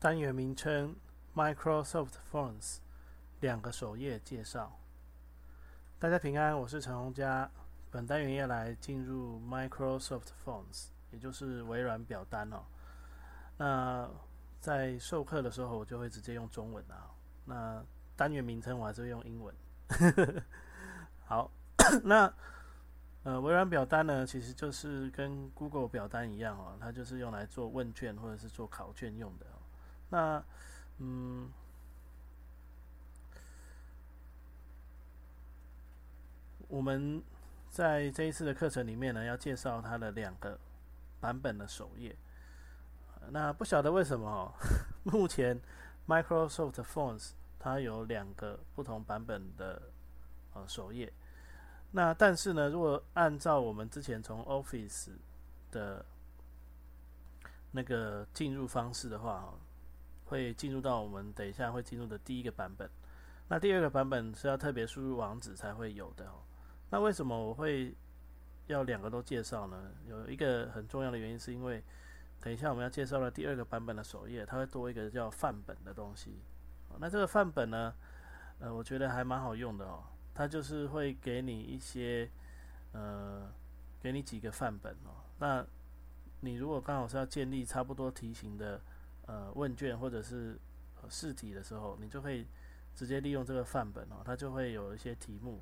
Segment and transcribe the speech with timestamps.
[0.00, 0.94] 单元名称
[1.34, 2.76] ：Microsoft Forms，
[3.40, 4.78] 两个首页介绍。
[5.98, 7.50] 大家平安，我是陈红佳。
[7.90, 12.62] 本单元要来进入 Microsoft Forms，也就是微软表单哦。
[13.56, 14.08] 那
[14.60, 17.10] 在授课的时候，我就会直接用中文啊。
[17.44, 17.84] 那
[18.14, 19.52] 单元名称我还是会用英文。
[21.26, 21.50] 好，
[22.04, 22.32] 那
[23.24, 29.46] 呃，微软表单呢，其实就是跟 Google 表单一样哦，它就是用来做问卷或者是做考卷用的。
[30.10, 30.42] 那，
[30.98, 31.52] 嗯，
[36.68, 37.22] 我们
[37.70, 40.58] 在这一次的课程里面呢，要介绍它的两个
[41.20, 42.16] 版本的首页。
[43.30, 44.54] 那不晓得为什么，
[45.04, 45.60] 目前
[46.06, 49.90] Microsoft Forms 它有两个不同版本的
[50.54, 51.12] 呃首页。
[51.90, 55.10] 那但是呢，如果按照我们之前从 Office
[55.70, 56.04] 的
[57.72, 59.52] 那个进入方式的话，
[60.28, 62.88] 会进入到我们等一下会进入的第一个版本，
[63.48, 66.44] 那第二个版本是要特别输入网址才会有的哦。
[66.90, 67.94] 那为什么我会
[68.66, 69.90] 要两个都介绍呢？
[70.06, 71.82] 有一个很重要的原因，是因为
[72.40, 76.38] 等一下我们要介绍的第二个版本的首页，它会多一个叫范本的东西。
[76.98, 77.94] 那这个范本呢，
[78.58, 80.04] 呃，我觉得还蛮好用的哦。
[80.34, 82.30] 它就是会给你一些，
[82.92, 83.50] 呃，
[84.00, 85.24] 给你几个范本哦。
[85.38, 85.64] 那
[86.40, 88.78] 你如果刚好是要建立差不多题型的。
[89.28, 90.58] 呃，问卷或者是
[91.10, 92.46] 试题的时候，你就可以
[92.94, 95.60] 直接利用这个范本哦，它就会有一些题目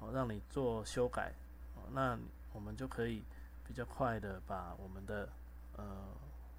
[0.00, 1.32] 哦，让你做修改
[1.76, 2.18] 哦，那
[2.52, 3.22] 我们就可以
[3.64, 5.28] 比较快的把我们的
[5.76, 5.86] 呃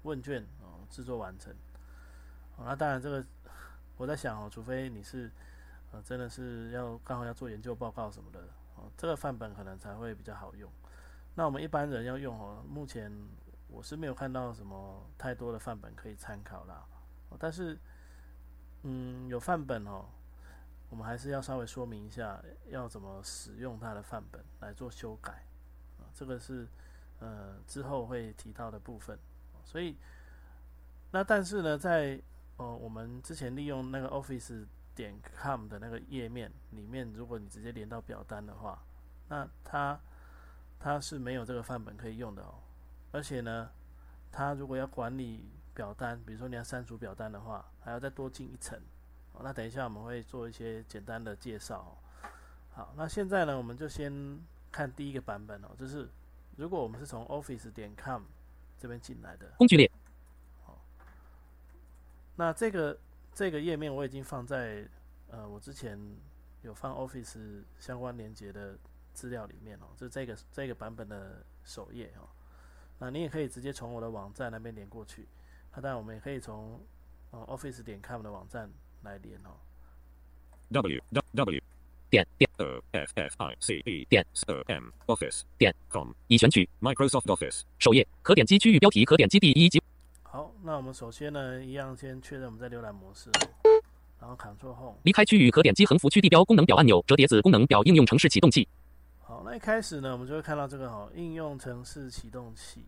[0.04, 1.54] 问卷哦制作完成。
[2.56, 3.22] 那当然，这个
[3.98, 5.30] 我在想哦，除非你是
[5.92, 8.40] 呃真的是要刚好要做研究报告什么的
[8.76, 10.72] 哦，这个范本可能才会比较好用。
[11.34, 13.12] 那我们一般人要用哦，目前。
[13.68, 16.84] 我是没有看到什么太多的范本可以参考啦，
[17.38, 17.78] 但是，
[18.82, 20.06] 嗯，有范本哦，
[20.88, 25.44] 我们还是要稍微说明一下要怎么使用它的范本来做修改
[25.98, 26.66] 啊，这个是
[27.20, 29.18] 呃之后会提到的部分。
[29.64, 29.96] 所以，
[31.10, 32.20] 那但是呢，在
[32.56, 38.82] 呃我们之前利用那个 Office 点 com 的那个页面里面，如果你直接连到表单的话，
[39.28, 40.00] 那它
[40.80, 42.54] 它是没有这个范本可以用的哦。
[43.10, 43.70] 而且呢，
[44.30, 48.80] 他如果要管理表单，比如说你要删除表单的话，还要再多进一层。
[49.40, 51.96] 那等一下我们会做一些简单的介绍。
[52.72, 54.12] 好，那现在呢，我们就先
[54.72, 56.08] 看第一个版本哦，就是
[56.56, 58.24] 如果我们是从 Office 点 com
[58.78, 59.90] 这边进来的工具列。
[60.64, 60.84] 好，
[62.34, 62.98] 那这个
[63.32, 64.88] 这个页面我已经放在
[65.30, 65.96] 呃我之前
[66.62, 68.76] 有放 Office 相关连接的
[69.14, 72.28] 资料里面哦，就这个这个版本的首页哦。
[72.98, 75.26] 那你也可以直接从我的网站那边连过去，
[75.74, 76.80] 那当然我们也可以从
[77.30, 78.68] 呃 Office 点 com 的网站
[79.02, 79.50] 来连哦。
[80.70, 81.00] w
[81.32, 81.60] w
[82.10, 82.50] 点点
[82.92, 84.26] f f i c e 点
[84.66, 89.80] m office 点 com 已选取 Microsoft Office 首页，可点击区域标题，可点击第一级。
[90.22, 93.30] 好，那我们首先呢，一样先确认我们在浏览模式，
[94.20, 98.66] 然后 Ctrl Home 离开区域，可点击横幅区地标功能表按钮，折叠子功能表应用程式启动器。
[99.38, 102.84] 好，那一开始呢，我们就会看到这个哈应用程式启动器。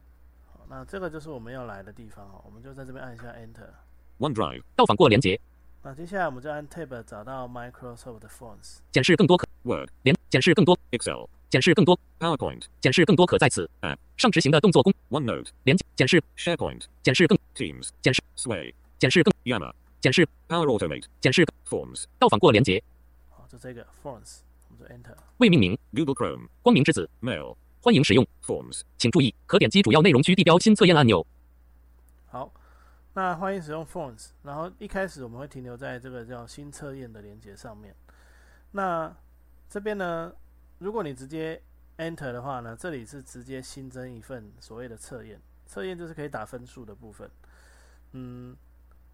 [0.52, 3.70] 好，那这个就是我们要来的地方哈，我们就在这边按一下 Enter。
[4.18, 5.40] OneDrive 到访过连接。
[5.80, 8.78] 那接下来我们就按 Tab 找到 Microsoft Forms。
[8.92, 18.74] 显示更多可 Word 连显示更多 Excel 显示更多 PowerPoint 显示更多可在此 App 上执行的动作工 OneNote 连显示 SharePoint 显示更 Teams 显示 Sway
[18.98, 19.72] 显示更 Yammer
[20.02, 22.82] 显示 Power Automate 显示 Forms 到访过连接。
[23.28, 24.40] 好，就这个 Forms。
[24.88, 31.26] Enter 未命名 Google Chrome 光明之子 Mail 欢迎使用 Forms 请注意可点击主要内容区地标新测验按钮。
[32.26, 32.52] 好，
[33.14, 37.94] 那欢迎使用 Forms，然后一开始我们会停留在这个叫新测验的连接上面。
[38.72, 39.16] 那
[39.68, 40.32] 这边呢，
[40.78, 41.62] 如果你直接
[41.96, 47.30] Enter 的话呢，这里是直接新增一份所谓的测验，测验就是可以打分数的部分。
[48.12, 48.54] 嗯，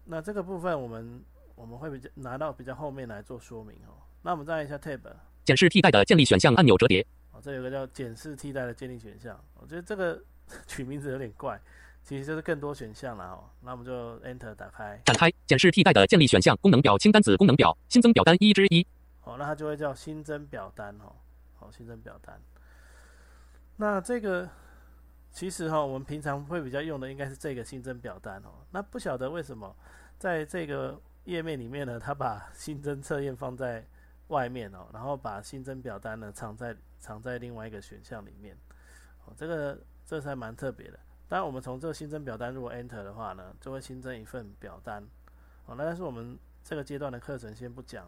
[0.03, 1.23] 那这个部分我们
[1.55, 3.95] 我们会比较拿到比较后面来做说明哦。
[4.21, 4.99] 那我们再按一下 Tab。
[5.47, 7.07] 检视替代的建立选项按钮折叠。
[7.31, 9.41] 哦，这有个叫检视替代的建立选项。
[9.53, 10.21] 我觉得这个
[10.67, 11.57] 取名字有点怪，
[12.03, 13.49] 其实就是更多选项了哦。
[13.61, 18.85] 那我们就 Enter 打开，展开检视替代的建立选项功能表清单子功能表新增表单一之一。
[19.23, 21.15] 哦，那它就会叫新增表单哦。
[21.55, 22.37] 好，新增表单。
[23.77, 24.49] 那这个
[25.31, 28.49] 其实哈，我们平常会比较用的应该是这个新增表单哦。
[28.71, 29.73] 那不晓得为什么
[30.17, 33.85] 在这个页面里面呢，它把新增测验放在
[34.27, 38.57] 外面哦，然后把新增表单呢藏在藏在另外一个选项里面。
[39.25, 40.99] 哦，这个这才蛮特别的。
[41.27, 45.03] 当然，我们从这个新增表单如果 Enter 的话呢，就会新增一份表单。
[45.65, 48.07] 哦，那但是我们这个阶段的课程先不讲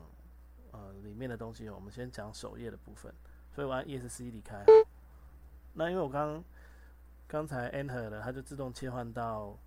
[0.71, 3.13] 呃里面的东西，我们先讲首页的部分。
[3.51, 4.63] 所以我按 ESC 离开。
[5.74, 6.44] 那因为我刚
[7.27, 9.57] 刚才 Enter 了，它就自动切换到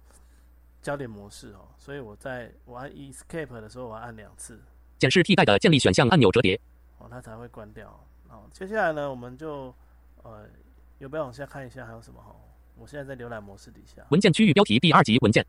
[0.81, 1.69] 焦点模式哦。
[1.79, 4.61] 所以我在我按 Escape 的时候，我按两次。
[5.03, 6.55] 检视替代的建立选项按钮折叠。
[6.99, 7.99] 哦，它才会关掉。
[8.29, 9.75] 好，接下来呢，我们就
[10.23, 10.47] 呃，
[11.01, 12.33] 有没有往下看一下还有什么哈？
[12.79, 14.01] 我现在在浏览模式底下。
[14.11, 15.45] 文件区域标题第二级文件。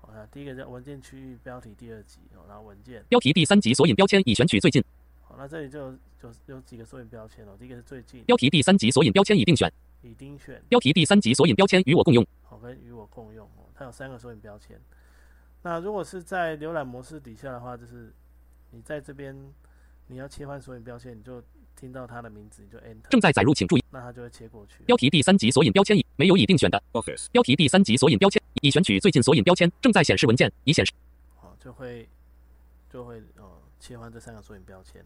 [0.00, 3.04] 好，那第一个叫文件区域标题第二级哦，然后文件。
[3.08, 4.82] 标题第三级索引标签已选取最近。
[5.22, 7.52] 好，那这里就就有几个索引标签哦。
[7.56, 8.24] 第一个是最近。
[8.24, 9.72] 标题第三级索引标签已定选。
[10.02, 10.60] 已定选。
[10.68, 12.26] 标题第三级索引标签与我共用。
[12.42, 13.70] 好，跟与我共用哦。
[13.72, 14.76] 它有三个索引标签。
[15.62, 18.12] 那如果是在浏览模式底下的话，就是
[18.74, 19.34] 你在这边
[20.08, 21.40] 你要切换索引标签，你就
[21.76, 23.08] 听到它的名字，你就 Enter。
[23.08, 23.84] 正在载入，请注意。
[23.90, 24.82] 那它就会切过去。
[24.84, 26.82] 标题第三级索引标签已没有已定选的。
[26.92, 27.28] Office。
[27.30, 30.92] 标题第三级索引标签已选取最近索引标签，正在显示文件已显示。
[31.36, 32.08] 好，就会
[32.90, 35.04] 就会哦切换这三个索引标签。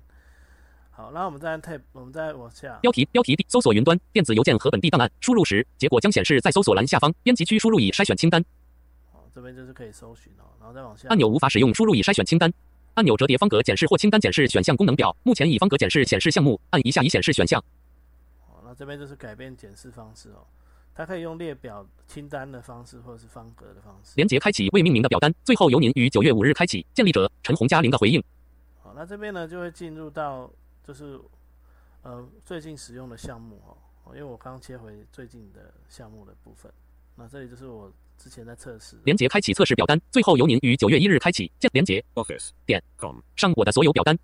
[0.91, 2.79] 好，那我们再按 Tab，我们再往下。
[2.81, 8.45] 标题标题第搜索云端电子邮件和本地档案，输入时结果将显示在搜索栏下方编辑区，输入已筛选清单。
[9.13, 11.09] 好，这边就是可以搜寻哦，然后再往下。
[11.09, 12.53] 按钮无法使用，输入已筛选清单。
[12.99, 17.63] 按钮折叠方格检视或清单检视选项功能表，目前以方格检视显示项目，按一下已显示选项。
[18.45, 20.45] 好，那这边就是改变检视方式哦，
[20.97, 24.15] 它可以用列表清单的方式，或者是方格的方式。
[24.17, 26.85] 连接开启未命名的表单，最后由您于九月五日开启。
[26.93, 28.21] 建立者陈红嘉玲的回应。
[28.83, 30.51] 好，那这边呢就会进入到
[30.83, 31.21] 就是
[32.03, 33.77] 呃最近使用的项目哦，
[34.09, 36.69] 因为我刚切回最近的项目的部分。
[37.15, 38.97] 那这里就是我之前在测试。
[39.05, 41.51] 连接开启测试表单，最后由您于九月一日开启。
[41.59, 44.19] 建连接 Office 点 com 上我的所有表单。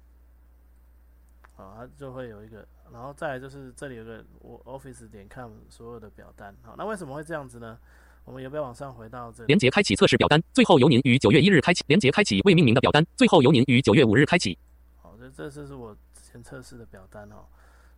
[1.56, 6.54] 好，它就会有一个，然后再来就是这里有个我 Office 点 com 所有的表单。
[6.62, 7.78] 好，那为什么会这样子呢？
[8.24, 9.46] 我们要不要往上回到这里？
[9.46, 11.84] 连接开启测试表单，最后由您于九月一日开启。
[11.86, 14.58] 连接开启未命名的表单，最后由您于九月五日开启。
[14.96, 17.44] 好，这这这是我之前测试的表单哦。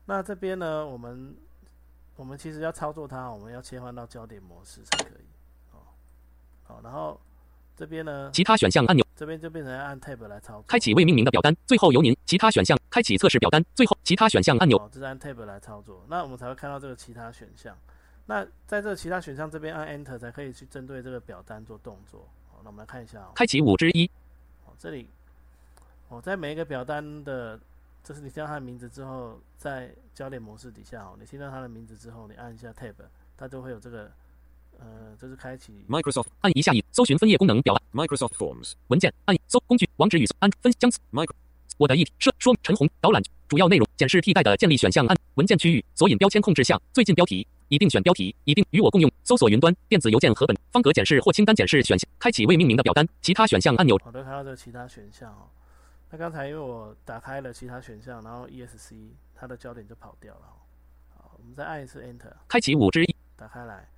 [0.04, 1.34] 那这边呢，我们
[2.16, 5.25] 我们其实要操作它，我们要切换到焦点模式才可以。
[6.68, 7.20] 哦，好，然后
[7.76, 10.64] 这边呢，其他选项按钮，这边就变成按 Tab 来操作。
[10.66, 16.04] 开启未命名的表单，最后由您其他选项开启测试表单，最后其他选项按钮，哦，这是按 Tab 来操作。
[16.08, 17.76] 那我们才会看到这个其他选项。
[18.26, 22.28] 那在这个其他选项这边按 Enter 才可以去针对这个表单做动作。
[22.50, 23.30] 好，那我们来看一下哦。
[23.34, 24.10] 开启五之一。
[24.64, 25.08] 哦，这里，
[26.08, 27.60] 哦，在每一个表单的，
[28.02, 32.94] 就是你听到它的名字之后，在焦点模式底下哦，你听到它的名字之后，你按一下 Tab，
[33.36, 34.10] 它就会有这个，
[34.78, 35.73] 呃，这是开启。
[35.88, 41.32] Microsoft 按一下以搜寻分页功能表 Microsoft Forms 文件按搜工具网址与按分将 Micro
[41.78, 45.17] 我的议题设说陈红导览主要内容显示替代的建立选项按。
[45.34, 50.56] 文件区域索引标签控制项最近标题已定选标题已定与我共用搜索云端电子邮件和本。
[50.73, 53.06] 方格检视或清单检视选项开启未命名的表单。
[53.21, 53.99] 其他选项按钮。
[54.02, 55.49] 好的，看到这个其他选项哦。
[56.11, 58.95] 那刚才因为我打开了其他选项，然后 ESC
[59.35, 60.56] 它的焦点就跑掉了哦。
[61.16, 63.16] 好，我们再按一次 Enter，开启五之一。
[63.37, 63.88] 打开来，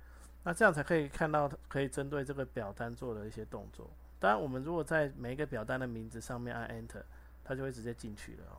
[0.43, 3.89] 那这样才可以看到可以针对这个表单做的一些动作。
[4.19, 7.03] 当然，我们如果在每一个表单的名字上面按 Enter，
[7.43, 8.57] 它就会直接进去了哦。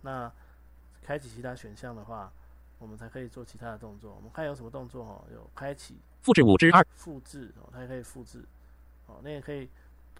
[0.00, 0.32] 那
[1.02, 2.32] 开启其他选项的话，
[2.78, 4.14] 我们才可以做其他的动作。
[4.14, 5.24] 我们看有什么动作哦？
[5.32, 8.44] 有开启复制五之二复制哦，它也可以复制
[9.06, 9.20] 哦。
[9.22, 9.68] 那也可以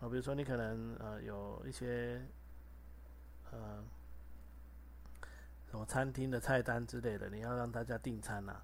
[0.00, 2.20] 哦，比如说你可能呃有一些
[3.50, 3.82] 呃
[5.70, 8.60] 什么餐厅的菜单之类的，你要让大家订餐呐、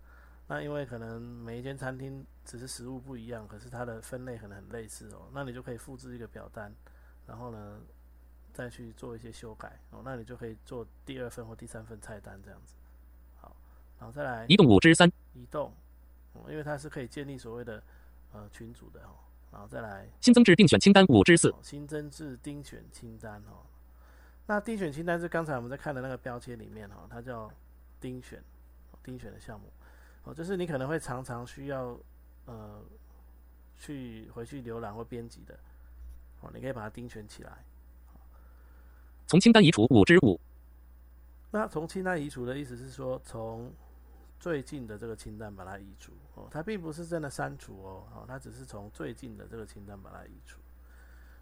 [0.48, 5.28] 那因为可能每一间餐厅只是食物不一样，可是它的分类可能很类似哦。
[5.32, 6.74] 那你就可以复制一个表单，
[7.26, 7.80] 然后呢
[8.54, 10.00] 再去做一些修改哦。
[10.02, 12.74] 那你就可以做第二份或第三份菜单这样子。
[13.36, 13.54] 好，
[13.98, 15.72] 然后再来移动五之三移动，
[16.32, 17.82] 哦，因为它是可以建立所谓的
[18.32, 19.12] 呃群组的哦。
[19.50, 23.64] 然后再来新增至定选清单五之四哦新增至定选清单哦。
[24.46, 27.50] 那定选清单是刚才我们在看的那个标签里面哈、哦，它叫
[28.00, 28.38] 定选，
[28.92, 29.70] 哦丁选的项目
[30.28, 31.98] 哦，就是你可能会常常需要
[32.44, 32.82] 呃
[33.78, 35.58] 去回去浏览或编辑的
[36.42, 37.64] 哦，你可以把它盯选起来。
[39.26, 40.38] 从清单移除五之五
[41.50, 43.72] 那从清单移除的意思是说，从
[44.38, 50.60] 最近的这个清单把它移除哦，它并不是真的删除哦，哦，它只是从最近的这个清单把它移除。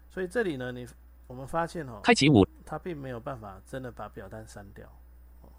[0.09, 0.87] 所以这里呢，你
[1.27, 4.87] 我们发现哦，开启五，它并没有办法真的把表单删掉
[5.41, 5.49] 哦，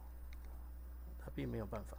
[1.18, 1.98] 它并没有办法。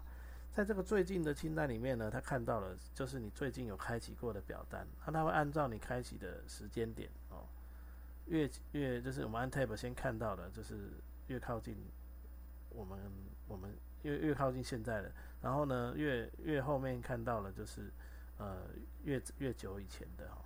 [0.52, 7.48] 在这个最近的清单里面呢，他看到了就是你最近有开启过的表单，那它会按照你开启的时间点哦，
[8.26, 10.92] 越越就是我们按 tab 先看到的，就是
[11.28, 11.78] 越靠近
[12.70, 13.00] 我们
[13.48, 17.90] 我们越越靠近现在的，然后呢越越后面看到了就是
[18.38, 18.58] 呃
[19.04, 20.42] 越越久以前的哈，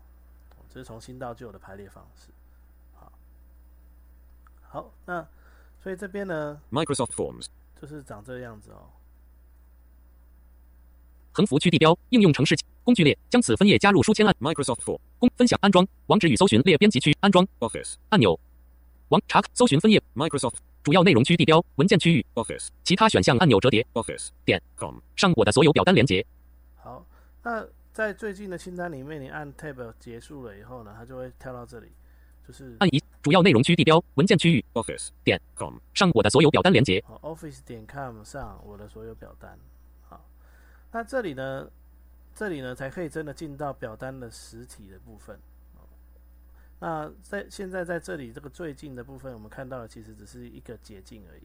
[0.69, 2.29] 这是从新到旧的排列方式。
[2.93, 3.11] 好，
[4.67, 5.27] 好，那
[5.79, 7.47] 所以这边呢，Microsoft Forms
[7.81, 8.91] 就是长这个样子哦。
[11.33, 17.47] 横幅区地标应用程式工具列，将此分页加入书签按 Microsoft For 公分享安装网址与搜寻列编辑区安装。
[17.59, 18.39] Office 按钮。
[19.09, 20.01] 网查搜寻分页。
[20.15, 22.25] Microsoft 主要内容区地标文件区域。
[22.35, 23.85] Office 其他选项按钮折叠。
[23.93, 26.25] Office 点 com 上我的所有表单连接。
[26.75, 27.05] 好，
[27.41, 31.87] 那在最近的清单里面，你按 Tab 结束了以后呢，它就会跳到这里，
[32.47, 34.63] 就是按一主要内容区地标文件区域。
[34.73, 37.03] Office 点 com 上我的所有表单连接。
[37.21, 39.57] ，Office 点 com 上我的所有表单。
[40.93, 41.67] 那这里呢，
[42.35, 45.37] 这里呢才可以真的进到表单的实体的部分。
[46.79, 51.41] 那在现在在这里这个最近的部分，我们看到的其实只是一个捷径而已。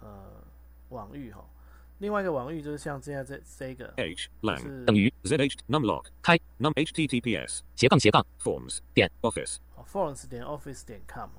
[0.00, 0.42] 呃
[0.90, 1.42] 网域哈，
[1.98, 8.78] 另外一个网域就是像现在这这个 H lang 等于 Z H numlock 开 num H T T P S 斜杠斜杠 forms
[8.94, 9.10] 点。
[9.22, 9.56] Office
[9.90, 11.30] forms 点 office 点 com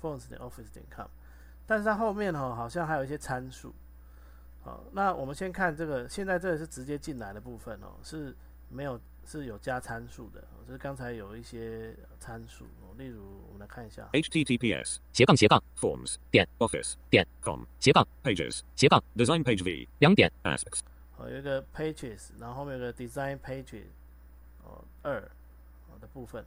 [0.00, 1.06] forms 点 office 点 com，
[1.66, 3.74] 但是它后面哈好像还有一些参数。
[4.62, 8.36] 好，那我们先看这个，现在这个是直接进来的部分哦，是
[8.68, 12.64] 没有是有加参数的，就是刚才有一些参数，
[12.96, 15.62] 例如我们来看一下，https 斜杠斜杠。
[15.76, 16.48] Forms 点。
[16.58, 17.26] Office 点。
[17.42, 18.06] Com 斜杠。
[18.24, 19.02] Pages 斜杠。
[19.14, 20.32] Design page v 两点。
[20.44, 20.80] Aspects，
[21.12, 23.84] 好，有一个 pages，然后后面有个 design pages
[24.64, 25.20] 哦二
[26.00, 26.42] 的部分。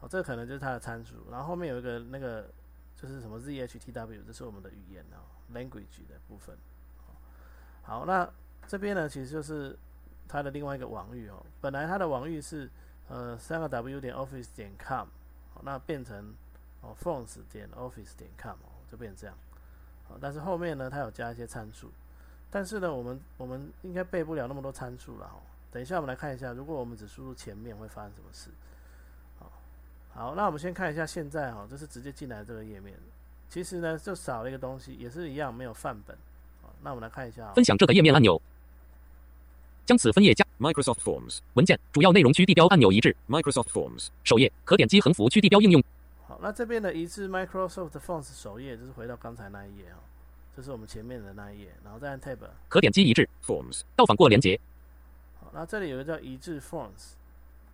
[0.00, 2.50] 哦，这可能就是它的参数，然后后面有一个那个
[2.96, 5.20] 就是什么 zhtw，这是我们的语言哦
[5.54, 6.56] ，language 的部分。
[7.82, 8.28] 好，那
[8.66, 9.78] 这边呢，其实就是
[10.28, 11.42] 它的另外一个网域哦。
[11.60, 12.70] 本来它的网域是
[13.08, 15.06] 呃三个 w 点 office 点 com，
[15.62, 16.34] 那变成
[16.80, 19.36] 哦 phones 点 office 点 com 哦，就变成这样。
[20.08, 21.90] 好，但是后面呢，它有加一些参数，
[22.50, 25.42] 但是呢，我们我们应该背不了那么多参数了哦。
[25.72, 28.50] 等一下我们来看一下，如果我们只输入前面会发生什么事。
[29.38, 29.52] 好，
[30.12, 32.96] 好那我们先看一下现在哈，这是直接进来这个页面。
[33.48, 36.16] 其实呢，就少了一个东西，也是一样没有范本。
[36.82, 38.40] 那我们来看一下分享这个页面按钮，
[39.86, 43.16] 将此分页加 Microsoft Forms 文件主要内容区地标按钮一致。
[43.28, 45.82] Microsoft Forms 首页可点击横幅区地标应用。
[46.26, 50.00] 好，那这边的一致 Microsoft Forms 首页就是回到刚才那一页哈，
[50.56, 52.38] 这是我们前面的那一页，然后再按 Tab
[52.68, 53.28] 可点击一致。
[53.46, 54.58] Forms 到访过连接。
[55.40, 57.14] 好，那这里有个叫一致 Forms。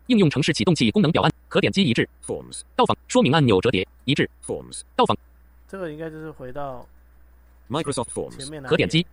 [0.09, 2.07] 应用程式启动器功能表按可点击一致。
[2.27, 4.29] Forms 到访说明按钮折叠一致。
[4.47, 5.17] Forms 到访。
[5.67, 6.87] 这个应该就是回到
[7.71, 9.07] Microsoft Forms 前面可点击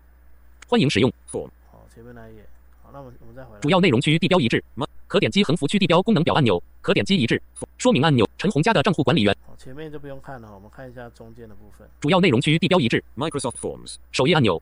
[0.67, 1.09] 欢迎使用。
[1.31, 2.45] Form 好前面那一页
[2.89, 3.59] 好那我们我们再回来。
[3.61, 4.63] 主要内容区地标一致。
[5.07, 7.41] 可点击横幅区地标功能表按钮可点击一致。
[7.77, 9.35] 说明按钮陈红家的账户管理员。
[9.45, 11.87] 好前面就不用看了我们看一下中间的部分。
[11.99, 13.03] 主要内容区地标一致。
[13.15, 14.61] Microsoft Forms 首页按钮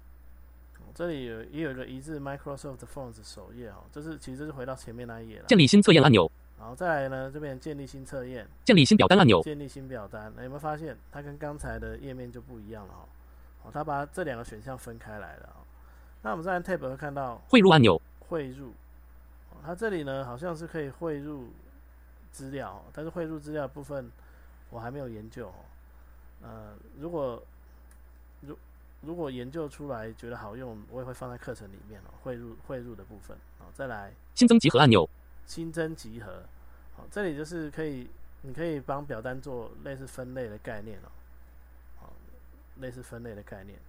[0.93, 5.45] 这里有也有一个一致 Microsoft Forms 首页哦，这是其实是回到前面那一页了。
[5.47, 13.05] 建立新测验按钮，然后再来呢，这边建立新测验，建立新表单按钮，建立新表单，那有没有发现它跟刚才的页面就不一样了哦？
[13.65, 15.61] 哦，它把这两个选项分开来了哦。
[16.23, 18.69] 那我们再按 Tab 会看到汇入按钮，汇入，
[19.51, 21.49] 哦，它这里呢好像是可以汇入
[22.31, 24.11] 资料哦，但是汇入资料的部分
[24.69, 25.65] 我还没有研究哦。
[26.41, 27.43] 呃，如果
[28.41, 28.57] 如
[29.01, 32.13] 如果研究出来觉得好用，我也会放在课程里面哦。
[32.23, 35.07] 汇入汇入的部分，哦，再来新增集合按钮，
[35.45, 36.43] 新增集合，
[36.95, 38.09] 好，这里就是可以，
[38.41, 41.09] 你可以帮表单做类似分类的概念哦，
[41.99, 42.13] 好，
[42.77, 43.79] 类似分类的概念。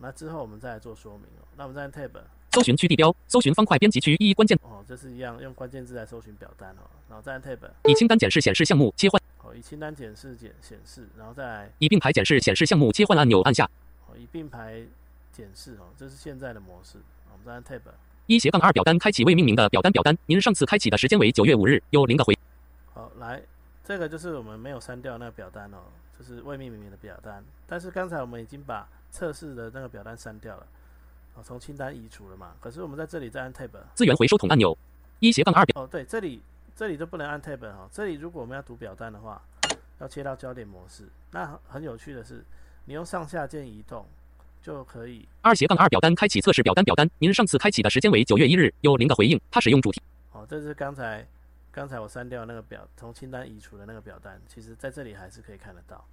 [0.00, 1.44] 那之后我们再来做说明哦。
[1.56, 2.20] 那我们再按 Tab，
[2.58, 6.82] 搜寻区地标，搜寻方块编辑区一一关键，哦，这是一样用关键字来搜寻表单哦。
[7.08, 13.64] 然后再按 Tab，以清单检视显示项目切换，哦，以清单检视检显示，然后再来以并排检视显示项目切换按钮按下，
[14.08, 14.82] 哦，以并排
[15.32, 16.98] 检视哦，这是现在的模式。
[17.30, 17.92] 我们再按 Tab，
[18.26, 22.36] 一斜杠二表单开启未命名的表单表单，您上次开启的时间为九月五日，有零个回。
[22.92, 23.40] 好，来，
[23.84, 25.78] 这个就是我们没有删掉那个表单哦，
[26.18, 27.44] 就是未命名的表单。
[27.68, 30.66] 但是刚才我们已经把测试的那个表单删掉了，
[31.38, 32.54] 哦，从清单移除了嘛。
[32.60, 34.76] 可是我们在这里再按 Tab，资源回收桶按钮，
[35.20, 36.42] 一斜杠二表，哦，对，这里
[36.74, 39.40] 这里就不能按 Tab 哈、这里如果我们要读表单的话，
[40.00, 41.04] 要切到焦点模式。
[41.30, 42.44] 那很很有趣的是，
[42.86, 44.04] 你用上下键移动
[44.62, 50.02] 就可以二斜杠二表单开启测试表单表单，您上次开启的时间为九月一日，有零个回应，它使用主题。
[50.32, 51.26] 哦，这是刚才
[51.70, 56.04] 刚才我删掉那个表，从清单移除的那个表单，其实在这里还是可以看得到。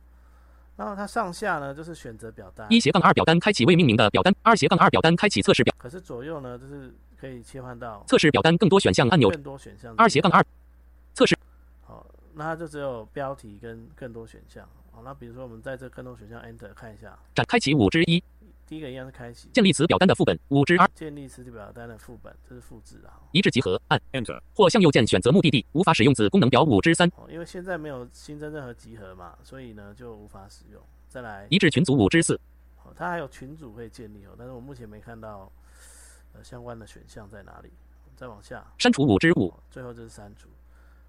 [0.75, 5.73] 然后它上下呢，就是选择表单，一斜杠二表单开启未命名的表单，二斜杠二表单开启测试表。
[5.77, 9.93] 可是左右呢，就是可以切换到测试表单更多选项按钮，更多选项。
[9.95, 10.45] 二斜杠二。
[11.13, 11.37] 测试。
[11.85, 14.67] 好，那它就只有标题跟更多选项。
[14.91, 18.21] 好，那比如说我们在这更多选项 Enter 看一下，展开启五之一，
[18.67, 23.21] 第一个一样是开启，建立此表单的副本五之二，建立词表单的副本，这是复制啊。
[23.31, 30.81] 一致集合按 Enter 或向右键选择目的地，无法使用子功能表五之三，哦，因为现在没有新增任何集合嘛，所以呢就无法使用。
[31.07, 32.39] 再来，一致群组五之四，
[32.83, 35.51] 哦，它还有群组可以建立哦，但是我目前没看到
[36.33, 37.71] 呃相关的选项在哪里。
[38.17, 40.47] 再往下，删除五之五，哦，最后就是删除。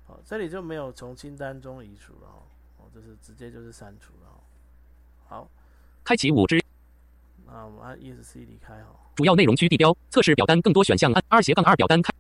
[0.09, 2.42] 好，这里就没有从清单中移除了哦，
[2.79, 4.42] 哦，这是直接就是删除了哦。
[5.29, 5.51] 好，
[6.03, 6.61] 开启五之
[7.46, 8.96] 那我们按 ESC 离开哦。
[9.14, 12.12] 主要内容区地标测试表单更多选项按二斜杠二表单开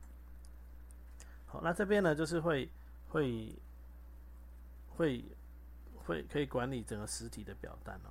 [1.46, 2.68] 好，那这边呢就是会
[3.08, 3.54] 会
[4.96, 5.24] 会
[6.04, 8.08] 会可以管理整个实体的表单哦。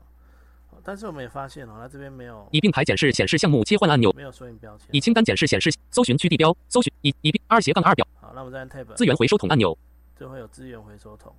[0.67, 4.87] 好，但是我们也发现哦，它这边没有以并排检视显示项目切换按钮，没有索引标签。
[4.91, 9.77] 以清单检视显示搜寻区地标搜寻以以并二斜杠二表好，那我们再按 Tab，资源回收桶按钮，
[10.19, 11.35] 就会有资源回收桶。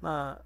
[0.00, 0.38] 那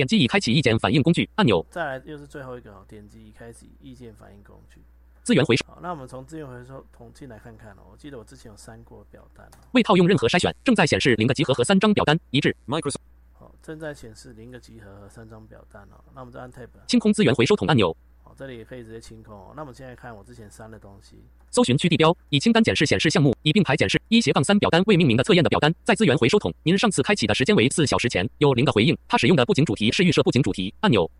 [0.00, 4.80] 点击已开启意见反应工具按钮，再来又是最后一个哦，点击已开启意见反应工具。
[5.22, 7.82] 资源回收好，那我们从资源回收桶进来看看哦。
[7.92, 9.58] 我记得我之前有删过表单哦。
[9.72, 12.94] 未套用任何筛选，正在显示零个集合和三张表单一致 Microsoft
[13.34, 16.02] 好，正在显示零个集合和三张表单哦。
[16.14, 17.94] 那我们再按 Tab，清空资源回收桶按钮，
[18.30, 19.52] 好，这里也可以直接清空哦。
[19.56, 21.16] 那我们现在看我之前删的东西，
[21.50, 31.10] 搜寻区地标以清单检视显示项目以并排检视一斜杠三表单未命名的测验的表单在资源回收桶，您上次开启的时间为四小时前，有零的回应，它使用的布景主题是预设布景主题按钮。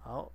[0.00, 0.32] 好，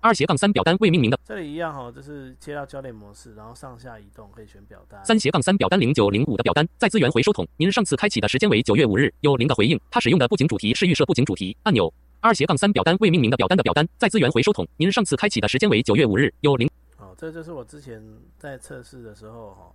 [0.00, 5.04] 二斜杠三表单未命名的这里一样哈、哦，就是切到焦点模式，然后上下移动可以选表单。
[5.04, 11.92] 三斜杠三表单零九零五的表单在资源回收桶，您上次开启的时间为九月五日，有零的回应，它使用的布景主题是预设布景主题按钮。
[12.26, 16.68] 二斜杠三表单未命名的表单的表单在资源回收桶，您上次开启的时间为九月五日，有零。
[16.98, 18.02] 哦，这就是我之前
[18.36, 19.72] 在测试的时候哈、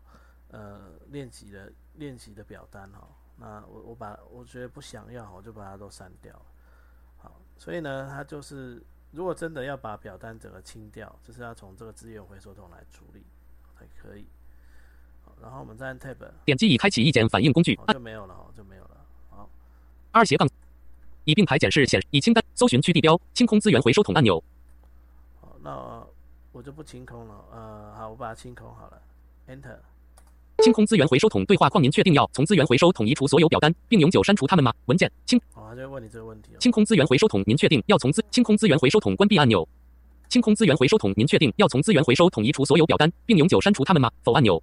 [0.50, 6.42] 呃，练习的练习的表单哈、那我我把我觉得不想要，我就把它都删掉了。
[7.20, 13.24] 好，所以呢，它就是如果真的要把表单整个清掉，就是要从这个资源回收桶来处理
[13.80, 14.28] 才可以。
[15.24, 18.98] 好，然后我们再按 Tab，点击已开启意见反应工具哦，就没有了哦，就没有了。
[19.30, 19.50] 好，
[20.12, 20.46] 二斜杠
[21.32, 24.44] 以并排检视显以清单搜寻区地标清空资源回收桶按钮。
[25.40, 26.04] 好，那
[26.52, 27.36] 我就不清空了。
[27.54, 29.02] 呃，好，我把它清空好了
[29.48, 29.78] ，Enter。
[30.62, 34.74] 清空资源回收桶对话框，您确定要从资源回收桶移除所有表单，并永久删除它们吗？
[34.88, 36.58] 文件清哦，他就问你这个问题哦。
[36.60, 39.68] 清空资源回收桶，您确定要从资清空资源回收桶关闭按钮。
[40.28, 44.12] 清空资源回收桶，您确定要从资源回收桶移除所有表单，并永久删除它们吗？
[44.24, 44.62] 否按钮。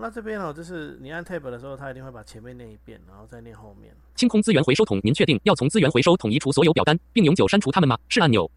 [0.00, 3.94] 那这边哦，就是你按 Tab 的时候，它一定会把前面念一遍，然后再念后面。
[4.14, 7.98] 清空资源回收桶，您确定要从资源回收桶移除所有表单，并永久删除它们吗？
[8.08, 8.50] 是按钮。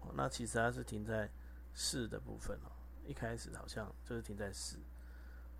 [0.00, 1.30] 哦，那其实它是停在
[1.72, 2.68] 是的部分哦，
[3.06, 4.76] 一开始好像就是停在是，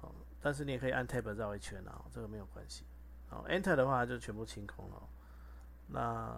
[0.00, 2.82] 哦，但是你也可以按 Tab 绕一圈啊，这个没有关系。
[3.28, 5.02] 好，Enter 的话就全部清空了哦。
[5.88, 6.34] 那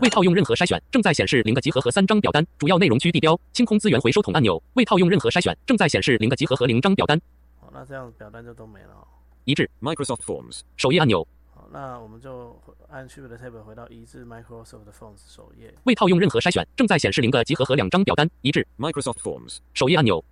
[0.00, 2.46] 未套用任何筛选，正在显示零个集合和三张表单。
[2.58, 4.62] 主要内容区地标清空资源回收桶按钮。
[4.74, 7.20] 未套用任何筛选，正在显示零个集合和零张表单。
[7.60, 9.06] 好，那这样表单就都没了哦。
[9.44, 10.60] 一致 Microsoft Forms.
[10.76, 11.26] 首页按钮。
[11.52, 12.56] 好，那我们就
[12.88, 15.74] 按 Shift 的 Tab 回到一致 Microsoft Forms 首页。
[15.82, 18.30] 未套用任何筛选，正在显示零个集合和两张表单。
[18.42, 19.58] 一致 Microsoft Forms.
[19.74, 20.24] 首页按钮。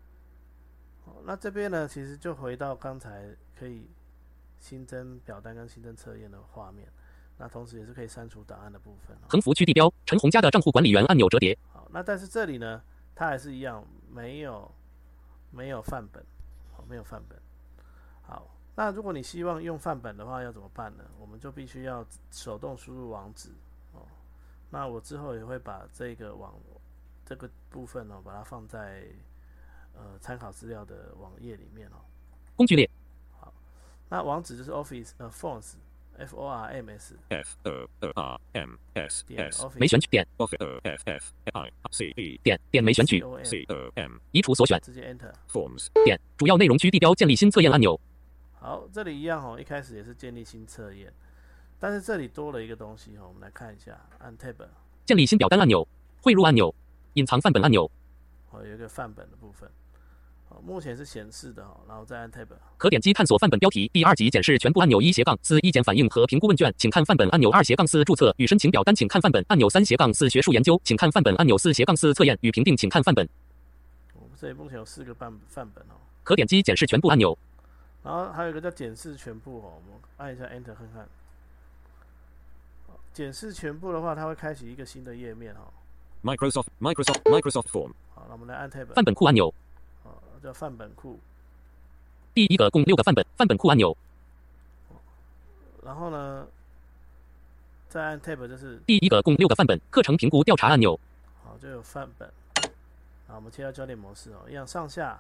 [1.05, 3.25] 好，那这边呢，其实就回到刚才
[3.59, 3.89] 可以
[4.61, 6.87] 新增表单跟新增测验的画面。
[7.41, 9.27] 那同时也是可以删除档案的部分哦。
[9.27, 11.57] 横幅区地标陈红家的账户管理员按钮折叠。
[11.73, 12.83] 好，那但是这里呢，
[13.15, 14.71] 它还是一样没有
[15.51, 16.23] 没有范本，
[16.77, 17.41] 好，没有范本。
[18.21, 21.05] 好，那如果你希望用范本的话，要怎么办呢？
[21.19, 23.49] 我们就必须要手动输入网址
[23.95, 24.07] 哦。
[24.69, 26.55] 那我之后也会把这个网
[27.25, 29.05] 这个部分呢、把它放在
[29.95, 31.97] 呃参考资料的网页里面哦。
[32.55, 32.89] 工具列
[33.39, 33.51] 好
[34.11, 35.77] 那网址就是 Office 呃 Forms
[36.19, 39.69] F O R M S F O R M S 点 S.
[39.77, 44.17] 没选取点 F F I C E 点点没选取 C O M.
[44.33, 45.33] 移除所选直接 Enter。
[45.49, 45.89] Forms.
[46.05, 47.99] 点主要内容区地标建立新测验按钮。
[48.55, 51.13] 好，这里一样哦，一开始也是建立新测验，
[51.79, 54.57] 但是这里多了一个东西哦，我们来看一下，按 Tab
[55.07, 55.87] 建立新表单按钮。
[56.21, 56.75] 汇入按钮。
[57.15, 57.91] 隐藏范本按钮。
[58.51, 59.90] 哦，有一个范本的部分，哦，
[60.63, 73.27] 目前是显示的哈，然后再按 Tab，可点击探索范本标题第二级检视全部按钮一斜杠四意见反应和评估问卷，请看范本按钮二斜杠四注册与申请表单，请看范本按钮三斜杠四学术研究，请看范本按钮四斜杠四测验与评定，请看范本。
[74.15, 77.37] 我们这里目前有四个范范本哦，可点击检视全部按钮。
[78.03, 81.09] 然后还有一个叫检视全部哦，我们按一下 Enter 看看，
[82.89, 85.73] 好检视全部的话，它会开启一个新的页面哈
[86.23, 86.67] ，Microsoft.
[86.81, 87.23] Microsoft.
[87.25, 87.93] Microsoft Form.
[88.15, 89.53] 好，那我们来按 Tab，范本库按钮。
[90.41, 91.19] 哦，叫范本库，
[92.35, 93.97] 第一个共六个范本，范本库按钮。
[95.85, 96.47] 然后呢，
[97.89, 100.99] 再按 Tab 就是第一个共六个范本，课程评估调查按钮。
[101.45, 102.29] 好，就有范本。
[103.29, 105.19] 啊，我们切到焦点模式哦，一样上下。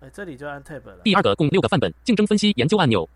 [0.00, 3.08] 哎，这里就按 Tab 了，第二个共六个范本，竞争分析研究按钮。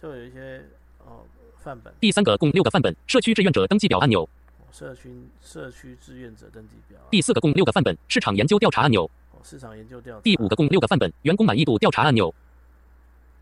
[0.00, 0.64] 就有一些
[1.06, 1.24] 哦
[1.62, 4.28] 范本，第三个共六个范本，社区志愿者登记表按钮。
[4.72, 9.04] 哦社区社区志愿者登记表啊，第四个共六个范本，市场研究调查按钮。
[9.32, 12.34] 哦市场研究调查，第五个共六个范本，员工满意度调查按钮。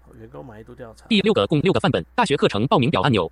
[0.07, 1.07] 哦员工满意度调查。
[1.07, 3.31] 第六个共六个范本，大学课程报名表按钮。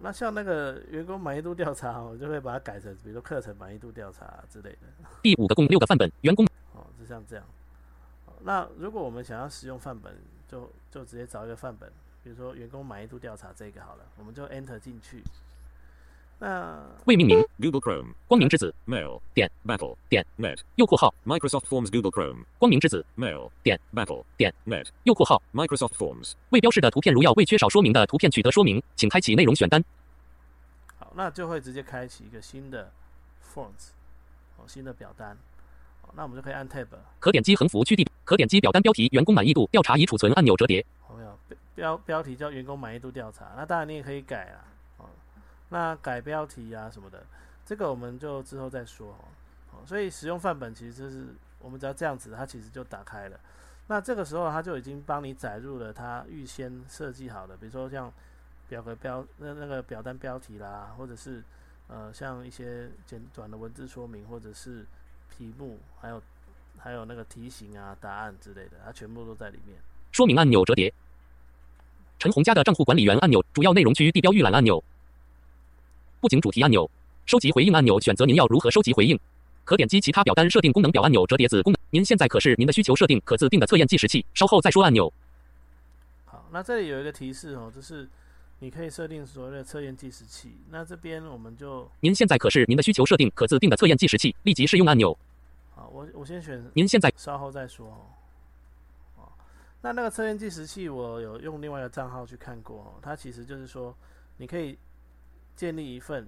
[0.00, 4.78] 那像那个员工满意度调查，我就会把它改成，比如说课程满意度调查之类的。
[5.20, 7.44] 第五个共六个范本，员工哦，就像这样。
[8.26, 11.90] 哦那如果我们想要使用范本，就就直接找一个范本，
[12.22, 15.22] 比如说员工满意度调查这个好了，我们就 Enter 进去。
[16.42, 18.14] 那未命名，Google Chrome.
[18.26, 19.20] 光明之子，Mail.
[19.34, 19.94] 点 Battle.
[20.08, 20.58] 点 Net.
[20.76, 21.90] 右括号，Microsoft Forms.
[21.90, 22.44] Google Chrome.
[22.58, 23.50] 光明之子，Mail.
[23.62, 24.24] 点 Battle.
[24.38, 24.86] 点 Net.
[25.02, 26.32] 右括号，Microsoft Forms.
[26.48, 29.84] 未标示的图片如要未缺少说明的图片取得说明，请开启内容选单。
[30.96, 32.90] 好，那就会直接开启一个新的
[33.54, 33.90] Forms，
[34.56, 35.36] 哦，新的表单。
[36.00, 36.86] 哦，那我们就可以按 Tab，
[37.18, 40.86] 可点击横幅区地，可点击表单标题员工满意度调查已储存按钮折叠。
[41.10, 43.52] 有没有标标标题叫员工满意度调查？
[43.58, 44.79] 那当然你也可以改啊，哦，
[45.70, 47.24] 那改标题啊什么的，
[47.64, 49.16] 这个我们就之后再说
[49.72, 49.82] 哦。
[49.86, 51.26] 所以使用范本其实是
[51.58, 53.40] 我们只要这样子，它其实就打开了。
[53.86, 58.12] 那这个时候它就已经帮你载入了它预先设计好的，比如说像
[58.68, 61.42] 表格标那那个表单标题啦，或者是
[61.88, 64.86] 呃像一些简短的文字说明，或者是
[65.36, 66.22] 题目，还有
[66.78, 69.76] 还有那个题型啊、答案之类的，它全部都在里面。
[70.12, 70.92] 说明按钮折叠。
[72.18, 74.82] 陈红家的账户管理员按钮，主要内容区地标预览按钮，
[76.20, 76.88] 布景主题按钮，
[77.24, 79.18] 收集回应按钮，选择您要如何收集回应。
[79.64, 81.80] 可点击其他表单设定功能表按钮折叠子功能。
[81.88, 85.10] 您现在可是您的需求设定可自定的测验计时器，稍后再说按钮。
[86.26, 88.06] 好，那这里有一个提示哦，就是
[88.58, 90.52] 你可以设定所谓的测验计时器。
[90.68, 95.16] 那这边我们就您现在可是您的需求设定可自定的测验计时器，立即试用按钮。
[95.74, 99.22] 好，我我先选，您现在稍后再说哦。
[99.22, 99.32] 哦，
[99.80, 103.94] 那那个测验计时器我有用另外一个账号去看过哦，它其实就是说
[104.36, 104.76] 你可以
[105.60, 106.26] 建立一份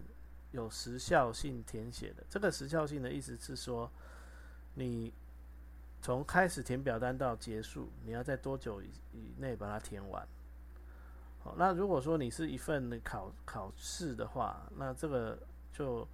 [0.50, 2.22] 有时效性填写的。
[2.28, 3.90] 这个时效性的意思是说，
[4.74, 5.10] 你
[6.02, 10.28] 从开始填表单到结束，你要在多久以以内把它填完？
[11.42, 15.38] 好，那如果说你是一份考考试的话，那这个
[15.72, 16.06] 就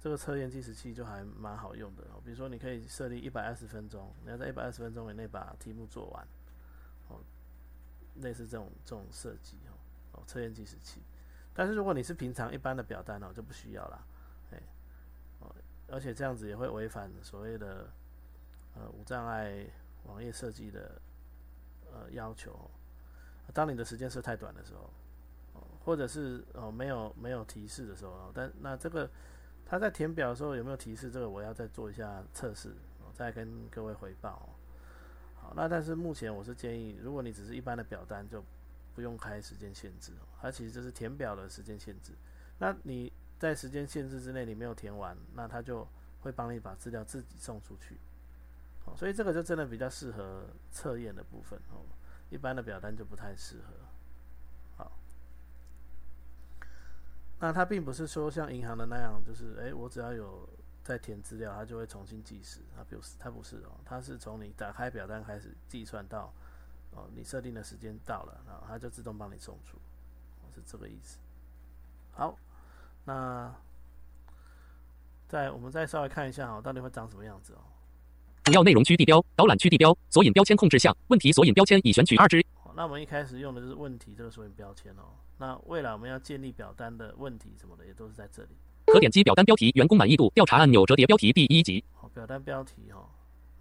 [0.00, 2.04] 这个测验计时器就还蛮好用的。
[2.24, 6.26] 比如说，你可以设立一百二十分钟，你要在一百二十分钟以内把题目做完，
[7.08, 7.20] 哦，
[8.22, 9.76] 类似这种这种设计哦，
[10.12, 11.02] 哦，测验计时器。
[11.54, 14.04] 但是如果你是平常一般的表单哦，就不需要啦，
[14.50, 14.60] 哎，
[15.38, 15.54] 哦，
[15.88, 17.88] 而且这样子也会违反所谓的
[18.74, 19.64] 呃无障碍
[20.04, 21.00] 网页设计的
[21.92, 22.70] 呃要求。
[23.52, 24.90] 当你的时间设太短的时候，
[25.52, 29.08] 哦，或者是哦没有没有提示的时候，但那这个
[29.64, 31.10] 他在填表的时候有没有提示？
[31.10, 34.48] 这个我要再做一下测试，哦，再跟各位回报。
[35.36, 38.42] 好，那但是目前我是建议，如果你只是一般的表单，就
[38.94, 40.26] 不用开时间限制哦。
[40.40, 42.12] 它其实就是填表的时间限制。
[42.58, 45.86] 那你在时间限制之内你没有填完，那他就
[46.20, 47.98] 会帮你把资料自己送出去。
[48.86, 51.84] 哦，所以这个就真的比较适合测验的部分哦，
[52.30, 53.74] 一般的表单就不太适合。
[54.76, 54.92] 好，
[57.40, 60.48] 那它并不是说像银行的那样，就是诶，我只要有
[60.82, 62.60] 在填资料，它就会重新计时。
[62.76, 66.32] 它不是，它不是哦，它是从你打开表单开始计算到
[66.94, 69.78] 哦，你设定的时间到了，然后它就自动帮你送出，
[70.54, 71.18] 是这个意思。
[72.12, 72.36] 好，
[73.04, 73.52] 那
[75.28, 77.60] 再我们再稍微看一下哦，到底会长什么样子哦。
[78.44, 82.44] 主要内容区地标、导览区地标、索引标签控制项、问题索引标签已选取二之。
[82.76, 85.14] 那我们一开始用的就是问题这个索引标签哦。
[85.38, 88.50] 那未来我们要建立表单的问题什么的也都是在这里。
[88.86, 91.82] 可点击表单标题员工满意度调查按钮折叠标题第一级。
[91.94, 93.08] 好，表单标题哈，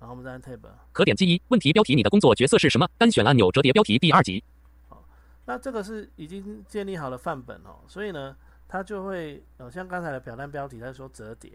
[0.03, 0.59] 然后我们再按 tab。
[0.91, 2.85] 可点击一问题标题你的工作角色是什么？
[2.97, 4.43] 单选按钮折叠标题第二级。
[4.89, 5.01] 好，
[5.45, 8.35] 那这个是已经建立好了范本哦，所以呢，
[8.67, 11.51] 它就会呃像刚才的表单标题，它说折叠。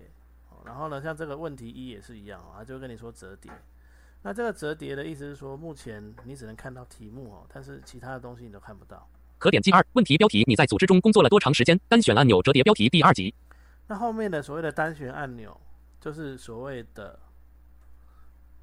[0.64, 3.52] 然后呢，像这个问题一也是一样哦，它就跟你说折叠。
[4.22, 9.06] 那这个折叠的意思是说，目前你只能看到题目哦，但是其他的东西你都看不到。
[9.36, 11.78] 可点击二问题标题：你在组织中工作了多长时间？
[11.86, 13.34] 单选按钮折叠标题第二级。
[13.86, 15.60] 那后面的所谓的单选按钮，
[16.00, 17.18] 就是所谓的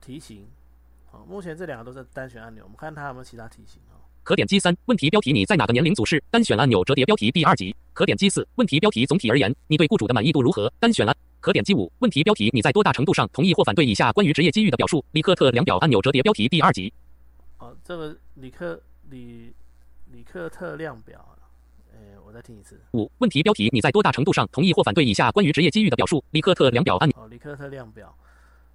[0.06, 0.46] 题型。
[1.12, 3.98] 哦，目前这两个都是单选按钮，我们看它有没有其他题型哦。
[4.22, 6.22] 可点击三问题标题：你在哪个年龄组是？
[6.30, 7.76] 单选按钮折叠标题第二级。
[7.94, 10.72] 可点击四问题标题：总体而言，你对雇主的满意度如何？
[10.80, 11.16] 单选按。
[11.40, 15.04] 可点击五问题标题，你在多大程度上同意或反对以下关于职业机遇的表述？
[15.12, 16.92] 里克特量表按钮折叠标题第二级。
[17.60, 19.54] 哦，这个里克里
[20.12, 21.38] 里克特量表，
[21.94, 22.82] 哎，我再听一次。
[22.94, 26.24] 五问题标题，你在多大程度上同意或反对以下关于职业机遇的表述？
[26.32, 28.18] 里克特量表按哦，里克特量表，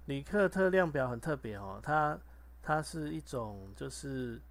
[0.05, 2.19] 里克特量表很特别哦，它
[2.61, 4.41] 它是一种就是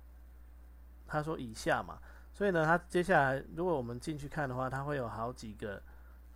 [1.07, 1.99] 他说以下嘛，
[2.33, 5.83] 所以呢，它接下来如果我们进去看的话，它会有好几个。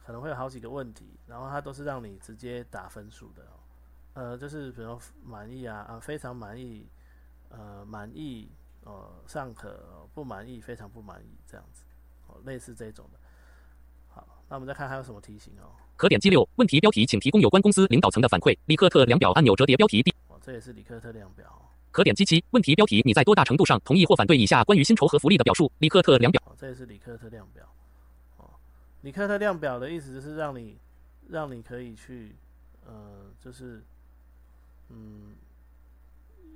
[0.06, 3.42] 可能会有好几个问题，然后它都是让你直接打分数的，
[4.12, 6.86] 呃，就是比如满意啊啊，非常满意，
[7.48, 11.86] 呃，满意，呃，尚可，不满意，非常不满意，这样子，
[12.26, 13.18] 哦，类似这种的。
[14.08, 15.72] 好，那我们再看还有什么题型哦。
[15.96, 18.56] 可点击六问题标题，请提供有关公司领导层的反馈。
[18.66, 20.10] 里克特量表按钮折叠标题第。
[20.28, 21.46] 哦，这也是里克特量表。
[21.90, 25.70] 可点击七问题标题，你在多大程度上同意或反对以下关于薪酬和福利的表述？
[25.78, 26.42] 里克特量表。
[26.46, 27.64] 哦，这也是里克特量表。
[28.38, 28.50] 哦
[29.02, 30.76] 里克特量表的意思是让你，
[31.28, 32.34] 让你可以去，
[32.86, 33.82] 呃，就是，
[34.88, 35.34] 嗯，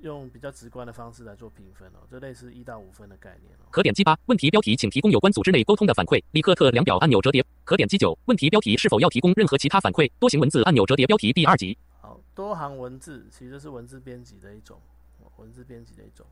[0.01, 3.67] 用比较直观的方式来做评分哦，就类似一到五分的概念哦。
[3.69, 6.23] 可点击八问题标题，请提供有关组织内沟通的反馈。
[6.31, 7.45] 里克特量表按钮折叠。
[7.63, 10.09] 可点击九问题标题，是否要提供任何其他反馈？
[10.19, 11.77] 多行文字按钮折叠标题第二级。
[12.01, 14.79] 好多行文字其实是文字编辑的一种，
[15.37, 16.25] 文字编辑的一种。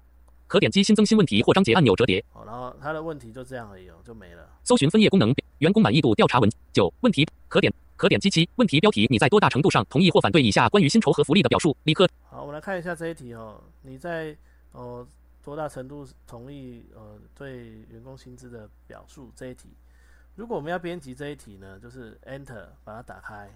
[0.48, 2.24] 可点击新增新问题或章节按钮折叠。
[2.32, 4.48] 好，然后它的问题就这样而已哦，就没了。
[4.64, 11.76] 搜寻分页功能，员工满意度调查文九问题可点可点击七问题标题，你在多大程度上同意或反对以下关于薪酬和福利的表述？
[11.84, 12.08] 立刻。
[12.30, 14.36] 好，我们来看一下这一题哦，你在
[14.72, 15.06] 哦
[15.44, 19.70] 多大程度同意呃对员工薪资的表述这一题？
[20.36, 23.50] 如果我们要编辑这一题呢，就是 Enter 把它打开。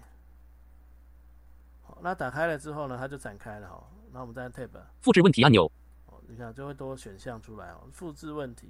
[1.84, 3.82] 好，那打开了之后呢，它就展开了哈。
[4.12, 4.68] 那我们再按 Tab
[5.00, 5.70] 复制问题按钮。
[6.28, 7.82] 你看，就会多选项出来哦。
[7.92, 8.68] 复制问题，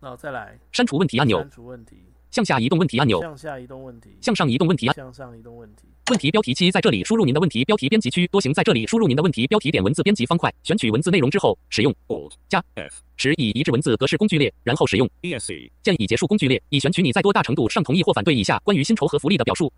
[0.00, 1.38] 然后再来删除问题按钮。
[1.38, 1.96] 删除问题，
[2.30, 3.20] 向下移动问题按钮。
[3.20, 4.96] 向下移动问题，向上移动问题按。
[4.96, 5.88] 向上移动问题。
[6.10, 8.26] 问题标题七在这里输入您的问题标题编辑区。
[8.26, 19.72] 多行在这里输入您的问题标题点文字编辑方块，选取文字内容之后，使用 Alt 加 F 使以移至文字格式工具列，然后使用 ESC 键已结束工具列，以选取你在多大程度上同意或反对以下关于薪酬和福利的表述。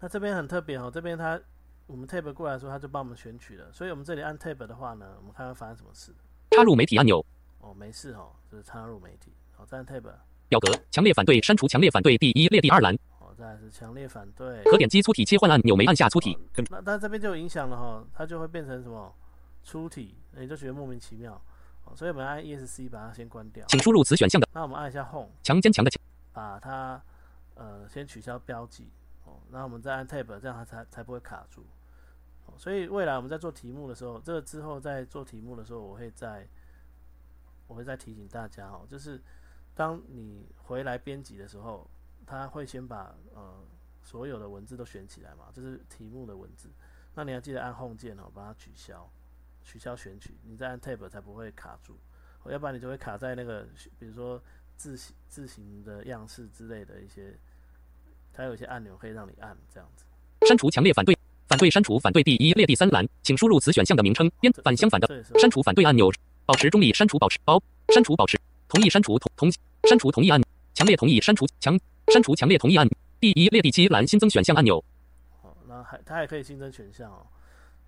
[0.00, 1.40] 那这边很特别哦，这边它。
[1.86, 6.12] 我们 tab 过来的时候，他就帮我们选取了，所以我们这里按 tab 的话呢，我们看看发生什么事。
[6.50, 7.24] 插入媒体按钮。
[7.60, 9.32] 哦，没事哦，就是插入媒体。
[9.54, 10.02] 好，再按 tab。
[10.48, 12.96] 表格，强烈反对，删除强烈反对，第一列第二栏。
[13.20, 14.62] 哦，再是强烈反对。
[14.64, 16.36] 可点击粗体切换按钮，没按下粗体。
[16.70, 19.12] 那但这边就有影响了哈，它就会变成什么
[19.62, 21.40] 粗体，你就觉得莫名其妙。
[21.84, 23.64] 哦，所以我们按 ESC 把它先关掉。
[23.68, 24.48] 请输入此选项的。
[24.52, 25.30] 那我们按一下 Home。
[25.42, 26.00] 强坚强的强。
[26.32, 27.00] 把它
[27.54, 28.88] 呃先取消标记。
[29.24, 31.64] 哦，那我们再按 tab，这样它才才不会卡住。
[32.58, 36.46] 所以未来我们在做题目的时候，这个之后在做题目的时候，我会在
[37.66, 39.20] 我会再提醒大家哦，就是
[39.74, 41.88] 当你回来编辑的时候，
[42.26, 43.64] 他会先把呃
[44.02, 46.68] 所有的文字都选起来嘛，这是题目的文字。
[47.14, 49.10] 那你要记得按 Home 键哦，把它取消，
[49.62, 51.96] 取消选取，你再按 Tab 才不会卡住。
[52.44, 53.66] 要不然你就会卡在那个，
[53.98, 54.40] 比如说
[54.76, 57.36] 字形字形的样式之类的一些，
[58.32, 60.04] 它有一些按钮可以让你按这样子。
[60.46, 61.15] 删除强烈反对，
[61.48, 64.30] 反对删除反对第一列第三栏，请输入此选项的名称。
[64.40, 66.10] 编反相反的删除反对按钮，
[66.44, 67.62] 保持中立删除保持保
[67.94, 69.52] 删除保持同意删除同同
[69.88, 70.42] 删除同意按
[70.74, 71.78] 强烈同意删除强
[72.08, 72.88] 删除强烈同意按
[73.20, 74.82] 第一列第七栏新增选项按钮。
[75.40, 77.26] 好，那还它还可以新增选项哦。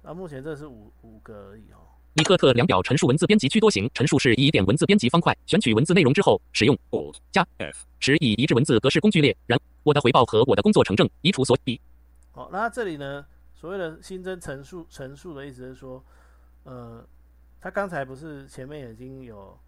[0.03, 1.83] 那目前这是五五个而已哦。
[2.15, 9.37] 尼克特量表陈述文字编辑区多行陈述是以点文字编辑方块选取文字内容之后，使用 Alt 加 F 使以一致文字格式工具列。
[9.47, 11.81] 然我的回报和我的工作成正，移除所 B
[12.33, 13.25] 好，那这里呢，
[13.59, 16.01] 所谓的新增陈述陈述的意思是说，
[16.63, 17.05] 呃，
[17.61, 19.59] 他刚才不是前面已经有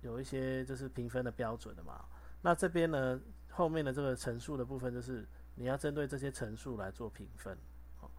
[0.00, 2.02] 有一些就是评分的标准的嘛？
[2.40, 7.54] 那这边呢，后面的这个陈述的部分就是你要针对这些陈述来做评分。
[8.00, 8.10] 哦，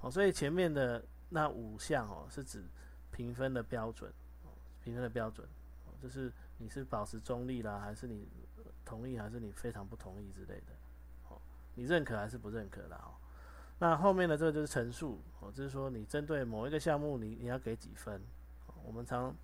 [0.00, 2.64] 哦，所以前面的那五项哦，是指
[3.12, 4.12] 评分的标准，
[4.82, 5.46] 评分的标准，
[5.84, 8.28] 哦就是你是保持中立啦，还是你
[8.84, 10.72] 同意，还是你非常不同意之类的，
[11.28, 11.40] 哦，
[11.76, 13.00] 你认可还是不认可啦？
[13.04, 13.14] 哦。
[13.78, 18.20] 那后面的这个就是陈述，哦，就是说你针对某一个项目你，你要给几分？
[18.84, 19.34] 我们常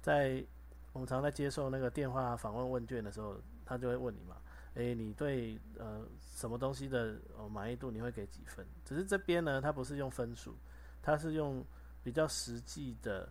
[0.00, 0.42] 在
[0.92, 4.36] 我们常在接受那个电话访问问卷的时候，他就会问你嘛，
[4.74, 8.66] 诶，你对呃什么东西的哦满意度你会给几分？
[8.84, 10.56] 只是这边呢，它不是用分数，
[11.02, 11.64] 它是用
[12.02, 13.28] 比较实际的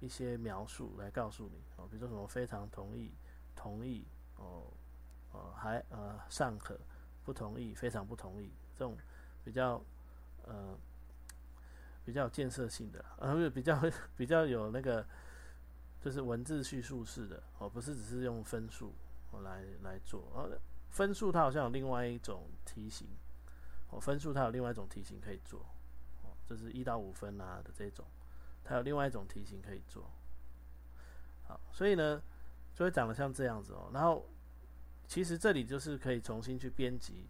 [0.00, 3.12] 一些描述来告诉你哦，比如说什么非常同意、
[3.54, 4.64] 同意哦，
[5.32, 6.78] 呃还呃尚可、
[7.24, 8.96] 不同意、非常不同意这种
[9.44, 9.82] 比较
[10.48, 10.78] 呃
[12.04, 13.80] 比较有建设性的，呃比较
[14.16, 15.06] 比较有那个
[16.00, 18.94] 就是文字叙述式的哦，不是只是用分数
[19.30, 20.50] 哦来来做，哦
[20.90, 23.06] 分数它好像有另外一种题型，
[23.90, 25.60] 哦分数它有另外一种题型可以做，
[26.22, 28.06] 哦就是一到五分啊的这种，
[28.64, 30.10] 它有另外一种题型可以做，
[31.46, 32.22] 好，所以呢
[32.74, 34.26] 就会长得像这样子哦，然后
[35.06, 37.26] 其实这里就是可以重新去编辑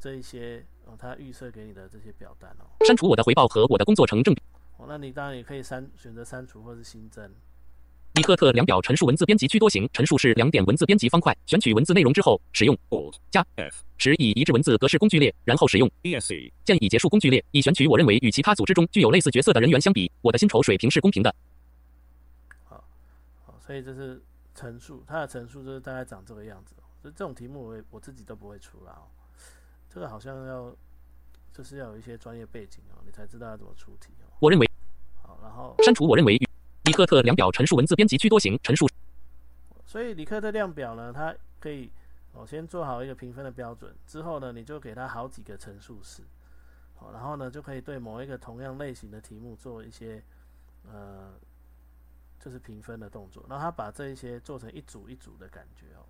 [0.00, 2.64] 这一些哦，它预设给你的这些表单哦。
[2.86, 4.42] 删除我的回报和我的工作成正比。
[4.78, 7.30] 哦，那你当然也可以删选择删除或是新增。
[8.14, 21.32] 尼赫特量表陈述文字编辑区多行陈述是两点文字编辑方块，选取文字内容之后，使用 Alt 加 F 使以一致文字格式工具列，然后使用 ESC 建议结束工具列，以选取我认为与其他组织中具有类似角色的人员相比，我的薪酬水平是公平的。
[22.64, 22.82] 好，
[23.60, 24.20] 所以这是
[24.56, 26.82] 陈述，它的陈述就是大概长这个样子、哦。
[27.04, 29.06] 就这种题目我也我自己都不会出啦、哦。
[29.92, 30.74] 这个好像要
[31.52, 34.30] 就是要有一些专业背景哦，你才知道要怎么出题哦。
[34.38, 34.70] 我认为
[35.20, 36.48] 好，然后删除我认为与
[36.84, 38.88] 尼克特量表陈述文字编辑区多行陈述
[39.84, 41.90] 所以李克特量表呢，它可以
[42.32, 46.22] 哦先做好一个评分的标准，之后呢，你就给它好几个陈述式，
[46.94, 50.22] 好，然后呢就可以对某一个同样类型的题目做一些
[50.84, 51.32] 呃
[52.38, 56.06] 就是评分的动作，然后他把这一些做成一组一组的感觉哦，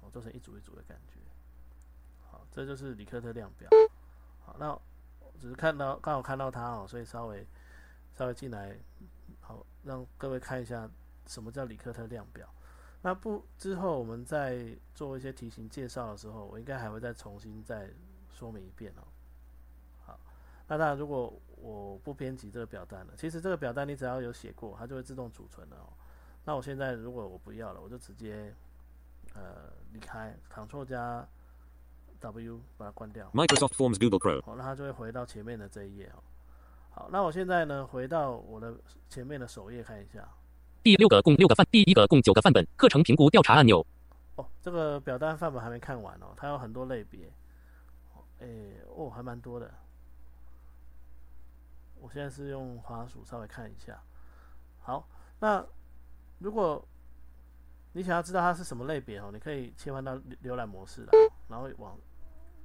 [0.00, 1.29] 哦做成一组一组的感觉，好，
[2.50, 3.68] 这就是里克特量表，
[4.44, 4.78] 好，那
[5.40, 7.46] 只是看到刚好看到它哦，所以稍微
[8.14, 8.76] 稍微进来，
[9.40, 10.90] 好让各位看一下
[11.26, 12.48] 什么叫里克特量表。
[13.02, 17.88] 那不之后我们在做一些题型介绍的时候，我应该还会再重新再
[18.30, 19.02] 说明一遍哦。
[20.04, 20.20] 好，
[20.66, 25.88] 那当然如果我不编辑这个表单了，其实这个表单你只要有写过，它就会自动储存了哦。
[26.44, 28.54] 那我现在如果我不要了，我就直接
[29.34, 31.26] 呃离开，Ctrl 加
[32.20, 33.30] W 把它关掉。
[33.32, 36.22] Microsoft Forms Google Chrome 好，那它就会回到前面的这一页哦。
[36.90, 38.74] 好，那我现在呢回到我的
[39.08, 40.28] 前面的首页看一下。
[40.82, 43.84] 第六个共六个范，第一个共九个范本，课程评估调查按钮。
[44.36, 47.30] 哦，这个表单范本还没看完哦，它有很多类别。
[48.14, 49.72] 哦，诶，哦，还蛮多的。
[52.00, 54.02] 我现在是用滑鼠稍微看一下。
[54.80, 55.06] 好，
[55.38, 55.62] 那
[56.38, 56.82] 如果
[57.92, 61.10] 你想要知道它是什么类别哦，你可以切换到浏浏览模式啦，
[61.48, 61.98] 然后往，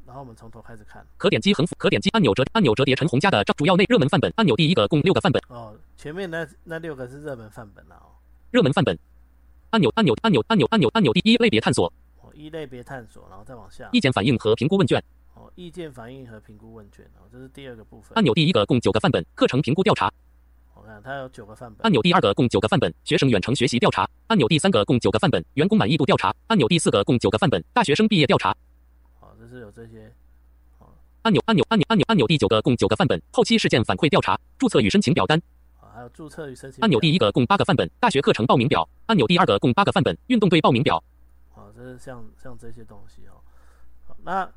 [0.06, 1.06] 然后我们从头开始看。
[1.18, 4.56] 可点击横幅，可点击按钮折按钮折叠陈红家的主要内热门范本按钮。
[4.56, 8.14] 第一个共六个范本，哦，前面那那六个是热门范本了哦。
[8.52, 8.98] 热门范本
[9.72, 11.12] 按钮按钮按钮按钮按钮按钮。
[11.14, 11.92] 第一类别探索，
[12.22, 13.90] 哦，一类别探索，然后再往下。
[13.92, 15.04] 意见反应和评估问卷
[15.34, 18.12] 哦，意见反应和评估问卷哦，这是第二个部分。
[18.16, 18.34] 按钮。
[18.34, 20.12] 第一个共九个范本，课程评估调查
[20.76, 21.84] 我看它有九个范本。
[21.84, 22.02] 按钮。
[22.02, 24.48] 第二个共九个范本，学生远程学习调查按钮。
[24.48, 26.68] 第三个共九个范本，员工满意度调查按钮。
[26.68, 28.56] 第四个共九个范本，大学生毕业调查
[29.56, 30.12] 是有这些。
[31.22, 32.28] 按钮按钮按钮按钮按钮。
[32.28, 35.42] 第九个共九个范本，后期事件反馈调查注册与申请表单
[35.80, 37.00] 啊，还有注册与申请按钮。
[37.00, 39.26] 第一个，共八个范本，大学课程报名表按钮。
[39.26, 41.04] 第二个共八个范本，运动队报名表
[41.56, 43.42] 啊，这是像像这些东西哦。
[44.08, 44.48] 好，那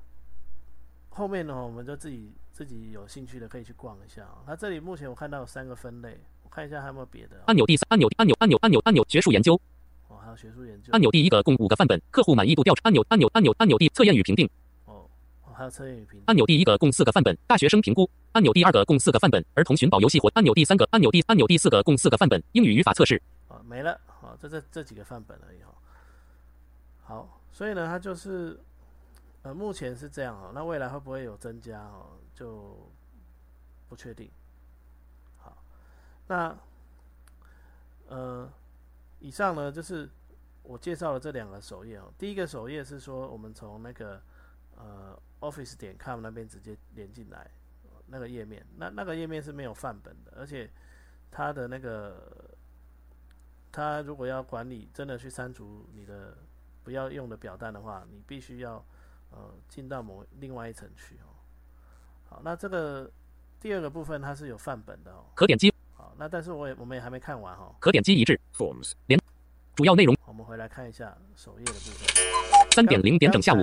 [1.09, 7.45] 后面呢，我们就自己自己有兴趣的可以去逛一下啊、那这里目前我看到有三个分类，我看一下还有没有别的、哦。
[7.47, 7.65] 按钮。
[7.65, 9.59] 第三按钮按钮按钮按钮按钮学术研究
[10.09, 14.47] 哦，还有学术研究按钮第一个共五个范本，客户满意度调查按钮按钮按钮按钮第测验与评定
[16.27, 25.75] 按钮第一个共四个范本，大学生评估按钮第二个共四个范本，儿童寻宝游戏活按钮第三个按钮第按钮第四个共四个范本，英语语法测试啊，没了，好，这这这几个范本而已哈。
[27.03, 28.61] 好，所以呢，它就是
[29.43, 32.79] 呃，目前是这样哦，那未来会不会有增加哦，就
[33.89, 34.31] 不确定。
[35.39, 35.57] 好，
[36.27, 36.57] 那
[38.07, 38.49] 呃，
[39.19, 40.09] 以上呢就是
[40.63, 42.13] 我介绍了这两个首页哦。
[42.17, 44.23] 第一个首页是说我们从那个
[44.79, 47.51] 呃 Office 点 com 那边直接连进来
[48.07, 50.71] 那个页面，那那个页面是没有范本的，而且
[51.31, 52.33] 它的那个
[53.71, 56.37] 它如果要管理，真的去删除你的
[56.83, 58.85] 不要用的表单的话，你必须要
[59.31, 61.29] 呃进到某另外一层去哦。
[62.29, 63.11] 好，那这个
[63.61, 65.27] 第二个部分它是有范本的哦。
[65.35, 67.75] 可点击好，那但是我也我们也还没看完哈、哦。
[67.79, 68.93] 可点击一致 Forms.
[69.07, 69.21] 连
[69.75, 72.25] 主要内容我们回来看一下首页的部分。
[72.73, 73.59] 三点零点整下午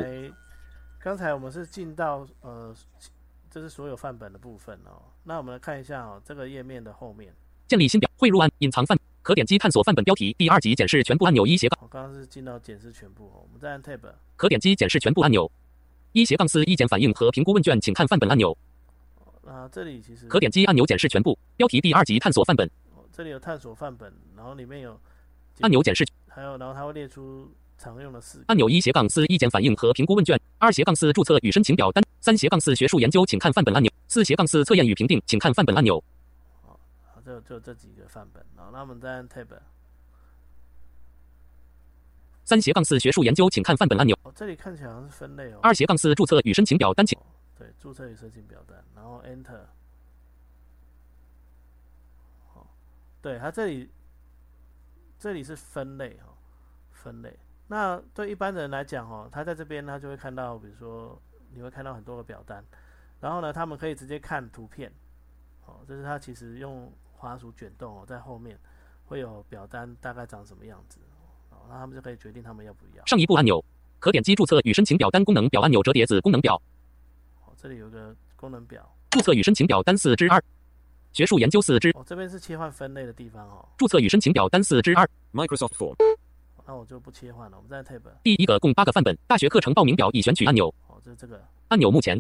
[1.06, 2.76] 刚才我们是进到呃，
[3.51, 5.03] 这是所有范本的部分哦。
[5.24, 7.32] 那我们来看一下哦，这个页面的后面，
[7.68, 11.78] 建立新表汇入按隐藏范可点击探索范本标题第二级检视全部按钮一斜杠。
[11.84, 13.43] 我刚刚是进到检视全部哦。
[13.43, 13.99] 我们再按 Tab，
[14.36, 15.51] 可点击检视全部按钮
[16.12, 18.58] 一斜杠四意见反应和评估问卷请看范本按钮。
[19.43, 22.68] 那这里其实可点击按钮检视全部标题第二级探索范本。
[22.95, 24.99] 哦这里有探索范本，然后里面有
[25.60, 26.03] 按钮检视。
[26.28, 36.04] 还有然后它会列出常用的四按钮一斜杠四意见反应和评估问卷，二斜杠四注册与申请表单，三斜杠四学术研究请看范本按钮，四斜杠四测验与评定请看范本按钮，
[36.62, 36.80] 好，
[37.26, 38.44] 就就这几个范本。
[38.56, 39.48] 好，那我们再按 Tab，
[42.44, 45.60] 三斜杠四学术研究请看范本按钮，哦，这里看起来好像是分类哦。
[45.62, 47.20] 二斜杠四注册与申请表单请
[47.58, 49.66] 对，注册与申请表单，然后 Enter。
[52.54, 52.68] 好，
[53.22, 53.90] 对，它这里
[55.20, 56.34] 这里是分类哈、哦，
[56.92, 57.38] 分类。
[57.68, 61.20] 那对一般人来讲哦，他在这边他就会看到，比如说
[61.53, 62.63] 你会看到很多个表单，
[63.20, 64.91] 然后呢，他们可以直接看图片，
[65.66, 68.55] 哦，这是他其实用滑鼠卷动哦，在后面
[69.05, 70.99] 会有表单大概长什么样子，
[71.49, 73.05] 哦，那他们就可以决定他们要不要。
[73.07, 73.63] 上一步按钮，
[73.99, 76.61] 可点击注册与申请表单功能表按钮折叠子功能表，
[77.45, 80.39] 哦，这里有个功能表，注册与申请表单四之二，
[81.13, 83.68] 学术研究四之，哦，这边是切换分类的地方哦。
[83.76, 85.95] 注册与申请表单四之二，Microsoft Form.
[86.68, 88.01] 那我就不切换了，我们再 Tab。
[88.24, 91.39] 第一个共八个范本，大学课程报名表已选取按钮，哦，就是这个。
[91.68, 92.20] 按钮目前。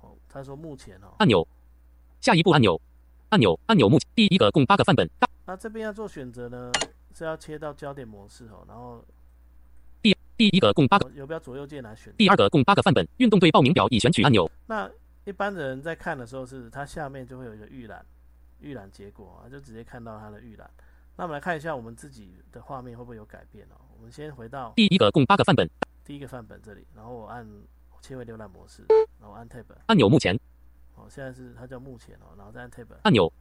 [0.00, 1.46] 哦，他说目前哦，按钮，
[2.20, 2.78] 下一步按钮，
[3.30, 4.06] 按钮按钮目前。
[4.14, 5.08] 第一个共八个范本，
[5.46, 6.70] 那这边要做选择呢，
[7.14, 9.02] 是要切到焦点模式哦，然后
[10.02, 12.12] 第第一个共八个，有不要左右键来选。
[12.18, 14.90] 第二个共八个范本，运动队报名表已选取按钮，那
[15.24, 18.04] 一般的人在看的时候是，它下面就会有一个预览，
[18.60, 20.68] 预览结果啊，就直接看到它的预览。
[21.16, 23.76] 那我们来看一下我们自己的画面会不会有改变哦。
[23.96, 25.68] 我们先回到第一个共八个范本，
[26.04, 27.46] 第一个范本这里，然后我按
[28.00, 28.84] 切回浏览模式，
[29.20, 29.64] 然后按 Tab。
[29.86, 30.34] 按钮目前
[30.96, 32.86] 哦，现在是它叫目前哦，然后再按 Tab。
[33.02, 33.32] 按钮，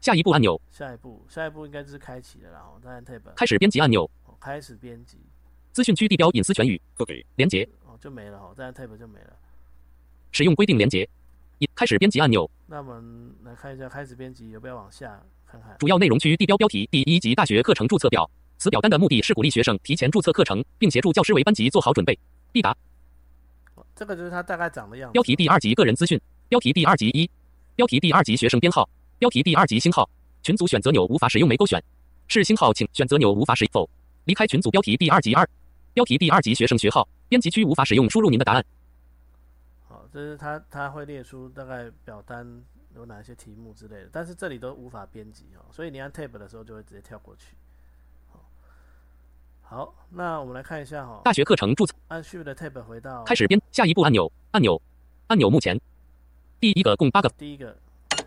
[0.00, 3.22] 下一步按钮，下一步，下一步应该就是开启了，然后再按 Tab。
[3.36, 5.18] 开始编辑按钮，哦，开始编辑。
[5.72, 7.24] 资讯区地标隐私全语 Cookie.
[7.36, 9.36] 连接，哦，就没了哈，再按 Tab 就没了。
[10.32, 11.08] 使用规定连接，
[11.58, 15.76] 一开始编辑按钮，那我们来看一下开始编辑有没有往下看看。
[15.78, 18.28] 主要内容区地标标题第一级大学课程注册表。
[18.58, 22.18] 此表单的目的是鼓励学生提前注册课程，并协助教师为班级做好准备。
[22.52, 22.74] 必答
[23.74, 25.12] 哦这个就是它大概长的样子。
[25.12, 26.18] 标题第二级个人资讯，
[26.48, 27.30] 标题第二级一，
[27.74, 28.88] 标题第二级学生编号，
[29.18, 30.08] 标题第二级星号，
[30.42, 31.82] 群组选择钮无法使用没勾选，
[32.28, 33.86] 是星号请选择钮无法使否，
[34.24, 35.46] 离开群组标题第二级二，
[35.92, 38.64] 标题第二级学生学号，编辑区无法使用输入您的答案。
[39.86, 42.64] 好，这是它它会列出大概表单
[42.96, 47.54] 有哪些题目之类的，但是这里都无法编辑哦，所以你按 Tab 的时候就会直接跳过去。
[48.32, 48.40] 好，
[49.60, 54.80] 好，那我们来看一下哈、大学课程注册按 Shift 的 Tab 回到开始编下一步按钮按钮
[55.26, 55.78] 按钮目前
[56.58, 57.76] 第一个共八个，第一个，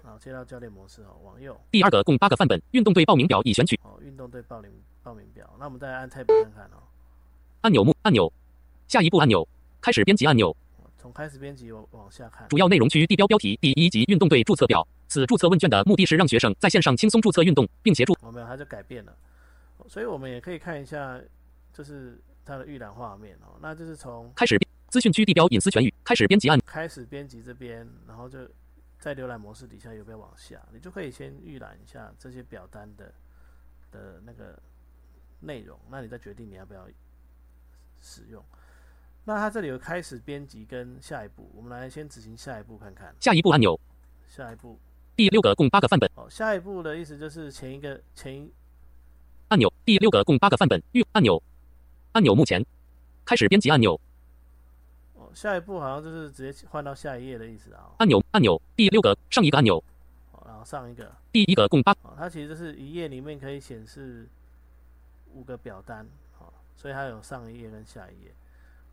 [0.03, 5.49] 好，切到教练模式哦，往右第二个共八个范本，运动队报名表已选取哦，运动队报名报名表。
[5.57, 6.83] 那我们再按 Tab 看看哦，
[7.61, 8.31] 按钮目按钮
[8.87, 9.47] 下一步按钮
[9.81, 10.55] 开始编辑按钮。
[10.99, 12.47] 从开始编辑往往下看。
[12.49, 14.85] 主要内容区地标标题第一级运动队注册表。
[15.07, 19.17] 此注册问卷的目的是让学生在线上轻松注册运动，并协助我，没有，它就改变了，
[19.87, 21.19] 所以我们也可以看一下，
[21.73, 28.37] 就是它的预览画面哦，那就是从开始编资讯区地标隐私权语开始编辑按开始编辑这边，然后就
[28.99, 33.11] 在浏览模式底下有没有往下，你就可以先预览一下这些表单的
[33.91, 34.61] 的那个
[35.39, 36.87] 内容，那你再决定你要不要
[37.99, 38.43] 使用。
[39.29, 43.13] 那它这里有开始编辑跟下一步，我们来先执行下一步看看。
[43.19, 43.79] 下一步按钮。
[44.27, 44.75] 下一步
[45.15, 48.51] 第六个共八个范本，哦，下一步的意思就是前一个前一
[49.49, 51.39] 按钮第六个共八个范本预按钮
[52.13, 52.65] 按钮目前
[53.23, 53.99] 开始编辑按钮
[55.13, 57.85] 哦，下一步好像就是直接换到下一页的意思啊。
[57.99, 59.77] 按钮按钮第六个上一个按钮
[60.31, 64.27] 哦，然后上一个，第一个共八哦，它其实就是一页里面可以显示
[65.35, 66.07] 五个表单，
[66.39, 68.33] 哦，所以它有上一页跟下一页。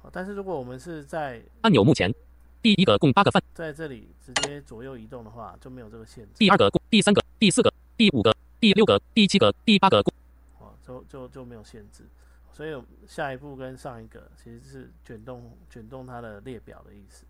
[0.06, 2.14] 哦，但是如果我们是在按钮目前
[2.62, 6.30] 第一个共八个范在这里直接左右移动的话，就没有这个限制。
[6.36, 10.14] 第二个共第三个第四个第五个第六个第七个第八个共
[10.60, 12.04] 哦，就就就没有限制，
[12.52, 17.24] 所以下一步跟上一个其实是卷动卷动它的列表的意思。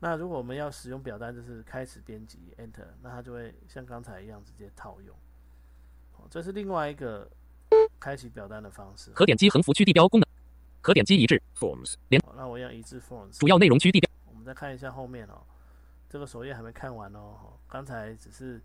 [0.00, 5.16] 那如果我们要使用表单，就是开始编辑 Enter，那它就会像刚才一样直接套用。
[6.16, 7.26] 哦，这是另外一个
[7.98, 9.12] 开启表单的方式。
[9.12, 10.26] 可点击横幅区地标功能
[10.82, 11.94] 可点击一致 Forms.
[12.26, 13.38] 好，那我要一致 Forms。
[13.38, 15.40] 主要内容区地标我们再看一下后面哦，
[16.10, 17.18] 这个首页还没看完哦。
[17.18, 18.60] 哦刚才只是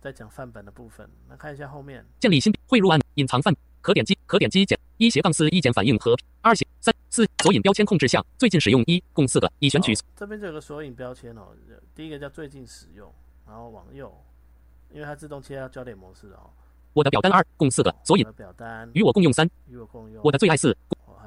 [0.00, 2.06] 在讲范本的部分，那看一下后面。
[2.20, 11.48] 建立新汇入按隐藏范可点击可点击减一斜杠四一减反应和二斜三四索引标签控制项最近使用一共四个已选取哦这边就有个索引标签哦，
[11.94, 13.12] 第一个叫最近使用，
[13.44, 14.16] 然后往右，
[14.90, 16.50] 因为它自动切到焦点模式哦。
[16.92, 20.74] 我的表单二共四个索引我的表单与我共用三与我共用，我的最爱四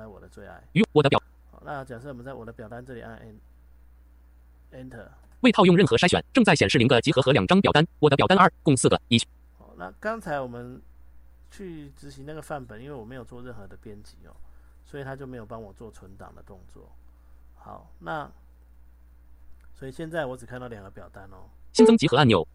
[0.05, 0.61] 我的最爱。
[0.73, 1.21] 与我的表
[1.51, 3.19] 好，那假设我们在我的表单这里按
[4.71, 5.07] en enter，
[5.41, 9.17] 未套用任何筛选正在显示零个集合和两张表单我的表单二共四个已
[9.57, 10.81] 好，那刚才我们
[11.49, 14.35] 去执行那个范本，因为我没有做任何的编辑哦，
[14.85, 16.91] 所以他就没有帮我做存档的动作。
[17.55, 18.31] 好，那
[19.73, 21.49] 所以现在我只看到两个表单哦。
[21.73, 22.47] 新增集合按钮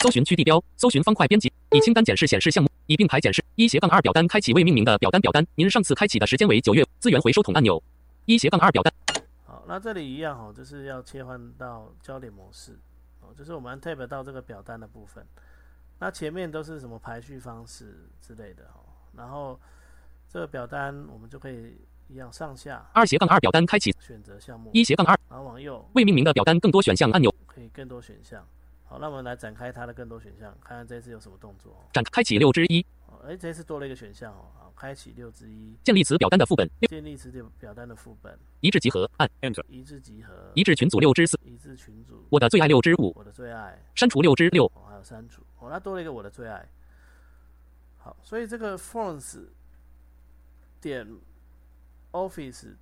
[0.00, 3.40] 搜寻区地标搜寻方块编辑以清单检视显示项目以并排检视。
[3.54, 5.46] 一斜杠二表单开启未命名的表单表单。
[5.54, 7.80] 您上次开启的时间为九月资源回收桶按钮。
[8.24, 8.92] 一斜杠二表单。
[9.44, 12.76] 好，那这里一样哦，就是要切换到焦点模式
[13.20, 15.24] 哦，就是我们按 tab 到这个表单的部分，
[16.00, 18.82] 那前面都是什么排序方式之类的哦，
[19.16, 19.60] 然后
[20.28, 21.76] 这个表单我们就可以
[22.08, 27.32] 一样上下二斜杠二表单开启选择项目，一斜杠二然后往右未命名的表单更多选项按钮。
[27.46, 28.44] 可以更多选项。
[28.90, 31.86] 好，那我们来展开它的更多选项，看看这次有什么动作哦。
[31.92, 39.64] 展开启六之一哦，哎，这次多了一个选项哦，好，开启六之一，建立词表单的副本建立词表表单的副本，一致集合按 Enter.
[39.68, 46.68] 一致集合，一致群组六之四一致群组，我的最爱六之五我的最爱，删除六之六哦，还有删除，哦，那多了一个我的最爱。
[47.96, 49.44] 好，所以这个 fonts
[50.80, 51.06] 点
[52.10, 52.74] office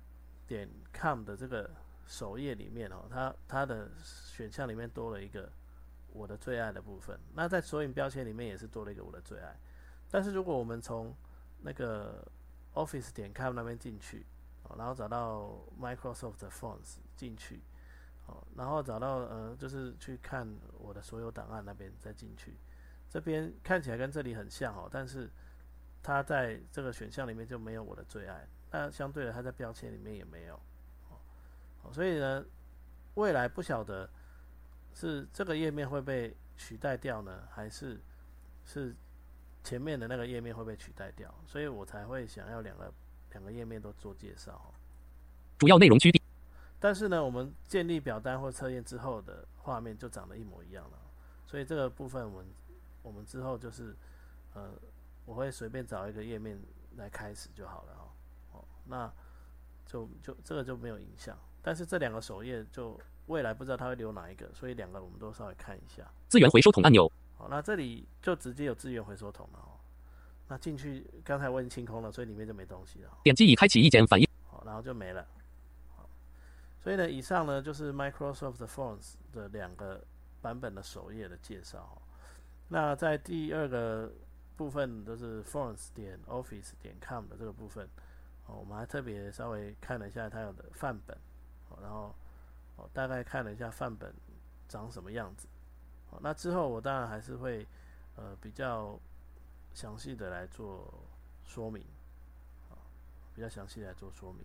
[0.47, 1.69] 点 com 的这个
[2.07, 5.47] 首页里面哦，它它的选项里面多了一个
[6.13, 7.19] 我的最爱的部分。
[7.33, 9.57] 那在索引标签里面也是多了一个我的最爱。
[10.09, 11.15] 但是如果我们从
[11.61, 12.25] 那个
[12.73, 14.25] office 点 com 那边进去，
[14.77, 17.61] 然后找到 Microsoft Fonts 进去，
[18.27, 20.47] 哦，然后找到呃，就是去看
[20.77, 22.57] 我的所有档案那边再进去，
[23.09, 25.29] 这边看起来跟这里很像哦，但是
[26.03, 30.59] 它在这个选项里面就没有我的最爱，那相对的它在标签里面也没有，
[31.83, 32.45] 哦所以呢，
[33.15, 34.07] 未来不晓得
[34.93, 37.99] 是这个页面会被取代掉呢，还是
[38.65, 38.95] 是
[39.63, 42.93] 前面的那个页面会被取代掉，所以我才会想要两个
[43.31, 44.73] 两个页面都做介绍哦。
[45.57, 46.21] 主要内容区地
[46.79, 50.97] 但是呢，我们建立表单或测验之后的画面就长得一模一样了，
[51.45, 52.45] 所以这个部分我们
[53.03, 53.95] 我们之后就是
[54.53, 54.71] 呃，
[55.25, 56.57] 我会随便找一个页面
[56.95, 58.07] 来开始就好了哦。
[58.53, 59.11] 哦，那
[59.85, 61.37] 就就这个就没有影响。
[61.61, 62.97] 但是这两个首页就
[63.29, 66.03] 未来不知道它会留哪一个，所以两个我们都稍微看一下。
[66.27, 69.77] 资源回收桶按钮好，那这里就直接有资源回收桶了哦。
[70.47, 73.17] 那进去刚才我已经清空了，所以里面就没东西了哦。
[73.23, 75.25] 点击已开启意见反应好，然后就没了。
[75.95, 76.09] 好，
[76.81, 80.03] 所以呢，以上呢就是 Microsoft Forms 的两个
[80.41, 82.01] 版本的首页的介绍哦。
[82.67, 84.11] 那在第二个
[84.57, 87.87] 部分，就是 Forms 点 Office 点 com 的这个部分，
[88.47, 91.15] 哦，我们还特别稍微看了一下它有的范本，
[91.69, 92.13] 哦，然后
[92.79, 94.13] 哦大概看了一下范本
[94.67, 95.47] 长什么样子。
[96.21, 97.67] 那之后我当然还是会
[98.15, 98.99] 呃比较
[99.73, 100.91] 详细的来做
[101.45, 101.85] 说明。
[103.35, 104.43] 比较详细来做说明。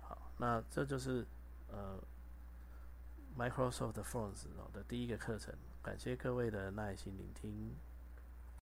[0.00, 1.26] 好，那这就是
[1.68, 1.98] 呃
[3.36, 5.52] Microsoft Forms 哦的第一个课程，
[5.82, 7.74] 感谢各位的耐心聆听。